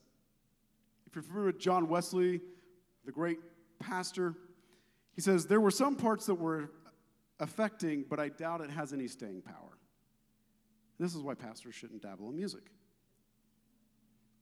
if 1.07 1.15
you're 1.15 1.23
familiar 1.23 1.47
with 1.47 1.59
John 1.59 1.89
Wesley, 1.89 2.41
the 3.05 3.13
great 3.13 3.39
pastor, 3.79 4.35
he 5.15 5.21
says 5.21 5.47
there 5.47 5.61
were 5.61 5.71
some 5.71 5.97
parts 5.97 6.27
that 6.27 6.35
were 6.35 6.71
affecting, 7.41 8.05
but 8.09 8.21
I 8.21 8.29
doubt 8.29 8.61
it 8.61 8.71
has 8.71 8.93
any 8.93 9.09
staying 9.09 9.43
power. 9.43 9.79
This 10.99 11.15
is 11.15 11.23
why 11.23 11.35
pastors 11.35 11.75
shouldn't 11.75 12.03
dabble 12.03 12.29
in 12.29 12.37
music. 12.37 12.63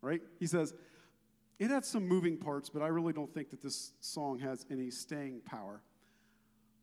Right? 0.03 0.20
He 0.38 0.46
says, 0.46 0.74
it 1.59 1.70
had 1.70 1.85
some 1.85 2.07
moving 2.07 2.37
parts, 2.37 2.70
but 2.70 2.83
I 2.83 2.88
really 2.88 3.12
don't 3.12 3.33
think 3.33 3.50
that 3.50 3.62
this 3.62 3.92
song 4.00 4.38
has 4.38 4.64
any 4.70 4.90
staying 4.90 5.40
power. 5.44 5.83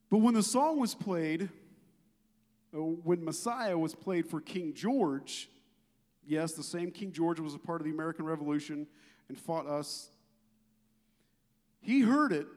But 0.10 0.20
when 0.20 0.34
the 0.34 0.44
song 0.44 0.80
was 0.80 0.96
played, 0.96 1.50
uh, 2.74 2.78
when 2.78 3.24
Messiah 3.24 3.78
was 3.78 3.94
played 3.94 4.28
for 4.28 4.40
King 4.40 4.74
George, 4.74 5.50
yes, 6.26 6.54
the 6.54 6.64
same 6.64 6.92
King 6.92 7.12
George 7.12 7.40
was 7.40 7.54
a 7.54 7.60
part 7.60 7.82
of 7.82 7.86
the 7.86 7.92
American 7.92 8.26
Revolution 8.26 8.88
and 9.28 9.38
fought 9.38 9.68
us. 9.68 10.10
He 11.82 12.02
heard 12.02 12.32
it. 12.32 12.48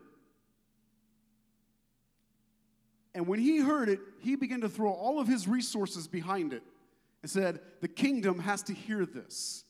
And 3.14 3.26
when 3.26 3.40
he 3.40 3.58
heard 3.58 3.88
it, 3.88 3.98
he 4.20 4.36
began 4.36 4.60
to 4.60 4.68
throw 4.68 4.92
all 4.92 5.18
of 5.18 5.26
his 5.26 5.48
resources 5.48 6.06
behind 6.06 6.52
it 6.52 6.62
and 7.22 7.30
said, 7.30 7.60
The 7.80 7.88
kingdom 7.88 8.38
has 8.38 8.62
to 8.64 8.72
hear 8.72 9.04
this. 9.04 9.64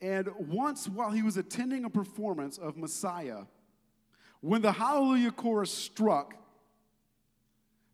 And 0.00 0.30
once, 0.38 0.88
while 0.88 1.10
he 1.10 1.22
was 1.22 1.36
attending 1.36 1.84
a 1.84 1.90
performance 1.90 2.56
of 2.56 2.78
Messiah, 2.78 3.42
when 4.40 4.62
the 4.62 4.72
Hallelujah 4.72 5.30
chorus 5.30 5.72
struck, 5.72 6.34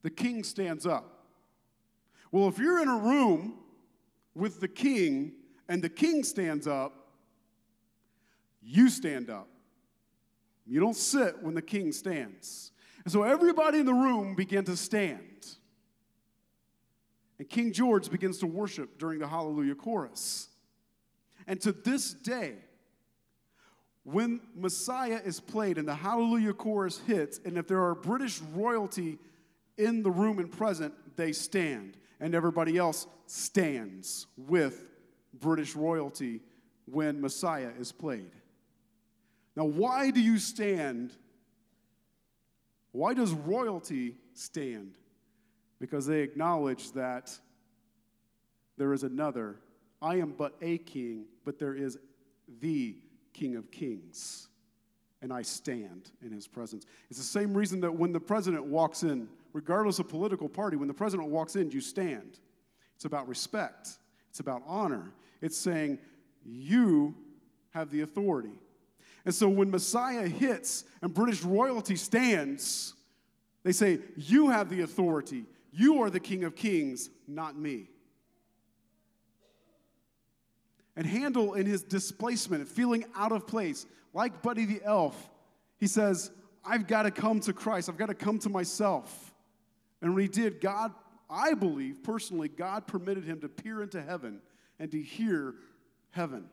the 0.03 0.11
king 0.11 0.45
stands 0.45 0.87
up. 0.87 1.25
Well, 2.31 2.49
if 2.49 2.59
you're 2.59 2.81
in 2.81 2.89
a 2.89 2.97
room 2.97 3.55
with 4.35 4.61
the 4.61 4.69
king 4.69 5.33
and 5.69 5.83
the 5.83 5.89
king 5.89 6.23
stands 6.23 6.67
up, 6.67 6.93
you 8.63 8.89
stand 8.89 9.31
up. 9.31 9.49
You 10.67 10.81
don't 10.81 10.97
sit 10.97 11.43
when 11.43 11.55
the 11.55 11.63
king 11.63 11.93
stands. 11.93 12.73
And 13.05 13.13
so 13.13 13.23
everybody 13.23 13.79
in 13.79 13.87
the 13.87 13.95
room 13.95 14.35
began 14.35 14.65
to 14.65 14.77
stand. 14.77 15.47
And 17.39 17.49
King 17.49 17.73
George 17.73 18.11
begins 18.11 18.39
to 18.39 18.47
worship 18.47 18.99
during 18.99 19.19
the 19.21 19.29
Hallelujah 19.29 19.75
chorus. 19.75 20.49
And 21.47 21.61
to 21.61 21.73
this 21.73 22.15
day, 22.15 22.55
when 24.07 24.41
Messiah 24.55 25.21
is 25.25 25.41
played 25.41 25.79
and 25.79 25.89
the 25.89 25.95
Hallelujah 25.95 26.53
chorus 26.53 27.01
hits, 27.09 27.41
and 27.45 27.59
if 27.59 27.67
there 27.67 27.83
are 27.83 27.95
British 27.97 28.41
royalty 28.55 29.19
in 29.77 30.05
the 30.05 30.11
room 30.11 30.39
and 30.39 30.51
present, 30.51 30.95
they 31.17 31.33
stand. 31.33 31.97
And 32.21 32.33
everybody 32.33 32.79
else 32.79 33.09
stands 33.27 34.29
with 34.37 34.87
British 35.35 35.75
royalty 35.75 36.41
when 36.85 37.21
Messiah 37.21 37.73
is 37.81 37.91
played. 37.91 38.31
Now, 39.57 39.65
why 39.65 40.13
do 40.13 40.21
you 40.21 40.39
stand? 40.39 41.13
Why 42.93 43.13
does 43.13 43.33
royalty 43.33 44.15
stand? 44.35 44.95
Because 45.81 46.07
they 46.07 46.21
acknowledge 46.21 46.93
that 46.93 47.37
there 48.79 48.93
is 48.93 49.03
another. 49.03 49.57
I 50.01 50.17
am 50.17 50.33
but 50.39 50.55
a 50.63 50.79
king, 50.79 51.25
but 51.45 51.59
there 51.59 51.75
is 51.75 51.99
the 52.61 52.95
King 53.37 53.57
of 53.57 53.71
Kings, 53.71 54.49
and 55.21 55.31
I 55.31 55.43
stand 55.43 56.11
in 56.25 56.33
his 56.33 56.49
presence. 56.49 56.87
It's 57.11 57.19
the 57.19 57.25
same 57.25 57.55
reason 57.55 57.81
that 57.83 57.95
when 57.95 58.13
the 58.13 58.21
president 58.21 58.65
walks 58.65 59.03
in, 59.03 59.29
regardless 59.53 59.99
of 59.99 60.09
political 60.09 60.49
party, 60.49 60.79
when 60.79 60.89
the 60.89 60.95
president 60.95 61.29
walks 61.29 61.55
in, 61.55 61.71
you 61.71 61.83
stand. 61.83 62.39
It's 62.95 63.05
about 63.05 63.29
respect, 63.29 63.91
it's 64.31 64.41
about 64.41 64.63
honor. 64.67 65.13
It's 65.43 65.59
saying, 65.59 65.99
You 66.45 67.15
have 67.71 67.91
the 67.91 68.01
authority. 68.01 68.59
And 69.27 69.35
so 69.35 69.51
when 69.51 69.71
Messiah 69.71 70.27
hits 70.27 70.85
and 71.03 71.13
British 71.13 71.43
royalty 71.43 71.97
stands, 71.97 72.95
they 73.65 73.73
say, 73.73 73.99
You 74.17 74.49
have 74.49 74.71
the 74.71 74.81
authority. 74.81 75.45
You 75.73 76.03
are 76.03 76.09
the 76.09 76.21
King 76.21 76.45
of 76.45 76.57
Kings, 76.57 77.11
not 77.29 77.59
me 77.59 77.91
and 80.97 81.07
Handel 81.07 81.55
in 81.55 81.67
his 81.67 81.83
displacement, 81.83 82.63
and 82.63 82.71
feeling 82.71 83.05
out 83.15 83.33
of 83.33 83.47
place, 83.47 83.87
like 84.15 84.43
Buddy 84.43 84.65
the 84.65 84.83
Elf, 84.83 85.31
he 85.79 85.87
says, 85.87 86.31
I've 86.65 86.87
got 86.87 87.03
to 87.03 87.11
come 87.11 87.41
to 87.41 87.53
Christ. 87.53 87.89
I've 87.89 87.99
got 87.99 88.09
to 88.09 88.15
come 88.15 88.39
to 88.41 88.49
myself. 88.49 89.35
And 90.01 90.15
when 90.15 90.23
he 90.23 90.29
did, 90.29 90.61
God, 90.61 90.93
I 91.29 91.55
believe 91.55 92.03
personally, 92.03 92.49
God 92.49 92.87
permitted 92.87 93.25
him 93.25 93.41
to 93.41 93.49
peer 93.49 93.83
into 93.83 94.01
heaven 94.01 94.41
and 94.79 94.91
to 94.91 95.01
hear 95.01 95.55
heaven. 96.11 96.49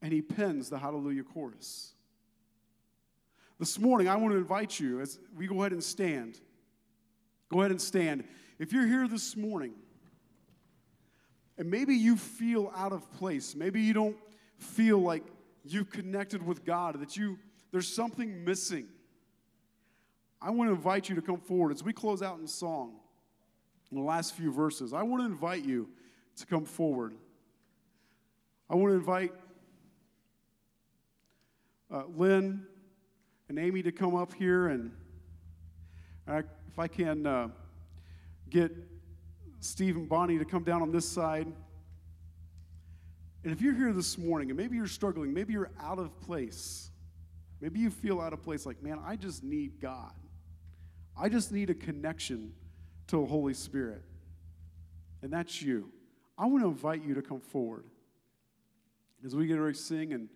And 0.00 0.12
he 0.12 0.22
pens 0.22 0.70
the 0.70 0.78
Hallelujah 0.78 1.24
chorus. 1.24 1.92
This 3.58 3.78
morning, 3.78 4.08
I 4.08 4.16
want 4.16 4.32
to 4.32 4.38
invite 4.38 4.78
you 4.78 5.00
as 5.00 5.18
we 5.36 5.46
go 5.46 5.60
ahead 5.60 5.72
and 5.72 5.82
stand. 5.82 6.40
Go 7.50 7.60
ahead 7.60 7.72
and 7.72 7.80
stand. 7.80 8.24
If 8.58 8.72
you're 8.72 8.86
here 8.86 9.08
this 9.08 9.36
morning, 9.36 9.72
and 11.58 11.68
maybe 11.68 11.94
you 11.94 12.16
feel 12.16 12.72
out 12.74 12.92
of 12.92 13.10
place. 13.12 13.54
Maybe 13.54 13.82
you 13.82 13.92
don't 13.92 14.16
feel 14.56 14.98
like 14.98 15.24
you've 15.64 15.90
connected 15.90 16.44
with 16.46 16.64
God, 16.64 17.00
that 17.00 17.16
you 17.16 17.38
there's 17.70 17.92
something 17.92 18.44
missing. 18.44 18.86
I 20.40 20.50
want 20.50 20.70
to 20.70 20.74
invite 20.74 21.08
you 21.08 21.16
to 21.16 21.22
come 21.22 21.40
forward 21.40 21.72
as 21.72 21.82
we 21.82 21.92
close 21.92 22.22
out 22.22 22.38
in 22.38 22.46
song 22.46 22.94
in 23.90 23.96
the 23.96 24.02
last 24.02 24.34
few 24.34 24.52
verses. 24.52 24.92
I 24.92 25.02
want 25.02 25.22
to 25.22 25.26
invite 25.26 25.64
you 25.64 25.88
to 26.36 26.46
come 26.46 26.64
forward. 26.64 27.14
I 28.70 28.76
want 28.76 28.92
to 28.92 28.96
invite 28.96 29.32
uh, 31.92 32.04
Lynn 32.16 32.66
and 33.48 33.58
Amy 33.58 33.82
to 33.82 33.92
come 33.92 34.14
up 34.14 34.32
here, 34.32 34.68
and 34.68 34.92
uh, 36.28 36.42
if 36.68 36.78
I 36.78 36.86
can 36.86 37.26
uh, 37.26 37.48
get 38.48 38.72
Steve 39.60 39.96
and 39.96 40.08
Bonnie 40.08 40.38
to 40.38 40.44
come 40.44 40.62
down 40.62 40.82
on 40.82 40.92
this 40.92 41.08
side. 41.08 41.46
And 43.44 43.52
if 43.52 43.60
you're 43.60 43.74
here 43.74 43.92
this 43.92 44.18
morning 44.18 44.50
and 44.50 44.58
maybe 44.58 44.76
you're 44.76 44.86
struggling, 44.86 45.32
maybe 45.32 45.52
you're 45.52 45.70
out 45.80 45.98
of 45.98 46.18
place, 46.20 46.90
maybe 47.60 47.80
you 47.80 47.90
feel 47.90 48.20
out 48.20 48.32
of 48.32 48.42
place 48.42 48.66
like, 48.66 48.82
man, 48.82 49.00
I 49.04 49.16
just 49.16 49.42
need 49.42 49.80
God. 49.80 50.12
I 51.16 51.28
just 51.28 51.50
need 51.50 51.70
a 51.70 51.74
connection 51.74 52.52
to 53.08 53.20
the 53.20 53.26
Holy 53.26 53.54
Spirit. 53.54 54.02
And 55.22 55.32
that's 55.32 55.60
you. 55.60 55.90
I 56.36 56.46
want 56.46 56.62
to 56.62 56.68
invite 56.68 57.02
you 57.02 57.14
to 57.14 57.22
come 57.22 57.40
forward 57.40 57.84
as 59.24 59.34
we 59.34 59.46
get 59.46 59.54
ready 59.54 59.74
to 59.74 59.80
sing 59.80 60.12
and 60.12 60.28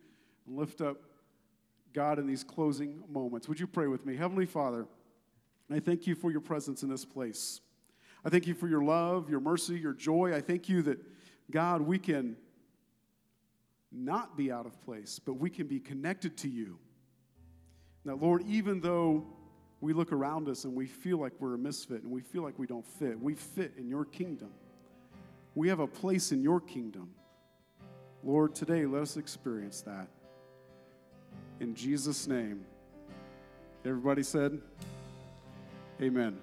lift 0.46 0.80
up 0.80 0.96
God 1.92 2.18
in 2.18 2.26
these 2.26 2.42
closing 2.42 3.02
moments. 3.08 3.48
Would 3.48 3.60
you 3.60 3.66
pray 3.68 3.86
with 3.86 4.04
me? 4.04 4.16
Heavenly 4.16 4.46
Father, 4.46 4.86
I 5.70 5.78
thank 5.78 6.06
you 6.06 6.14
for 6.14 6.30
your 6.30 6.40
presence 6.40 6.82
in 6.82 6.88
this 6.88 7.04
place. 7.04 7.60
I 8.24 8.28
thank 8.28 8.46
you 8.46 8.54
for 8.54 8.68
your 8.68 8.82
love, 8.82 9.28
your 9.28 9.40
mercy, 9.40 9.78
your 9.78 9.92
joy. 9.92 10.34
I 10.34 10.40
thank 10.40 10.68
you 10.68 10.82
that, 10.82 10.98
God, 11.50 11.82
we 11.82 11.98
can 11.98 12.36
not 13.90 14.36
be 14.36 14.50
out 14.50 14.66
of 14.66 14.80
place, 14.82 15.18
but 15.24 15.34
we 15.34 15.50
can 15.50 15.66
be 15.66 15.80
connected 15.80 16.36
to 16.38 16.48
you. 16.48 16.78
Now, 18.04 18.14
Lord, 18.14 18.42
even 18.46 18.80
though 18.80 19.26
we 19.80 19.92
look 19.92 20.12
around 20.12 20.48
us 20.48 20.64
and 20.64 20.74
we 20.74 20.86
feel 20.86 21.18
like 21.18 21.32
we're 21.40 21.54
a 21.54 21.58
misfit 21.58 22.02
and 22.02 22.10
we 22.10 22.20
feel 22.20 22.42
like 22.42 22.58
we 22.58 22.66
don't 22.66 22.86
fit, 22.86 23.20
we 23.20 23.34
fit 23.34 23.74
in 23.76 23.88
your 23.88 24.04
kingdom. 24.04 24.50
We 25.54 25.68
have 25.68 25.80
a 25.80 25.86
place 25.86 26.32
in 26.32 26.42
your 26.42 26.60
kingdom. 26.60 27.10
Lord, 28.24 28.54
today 28.54 28.86
let 28.86 29.02
us 29.02 29.16
experience 29.16 29.82
that. 29.82 30.08
In 31.60 31.74
Jesus' 31.74 32.26
name. 32.26 32.64
Everybody 33.84 34.22
said, 34.22 34.60
Amen. 36.00 36.38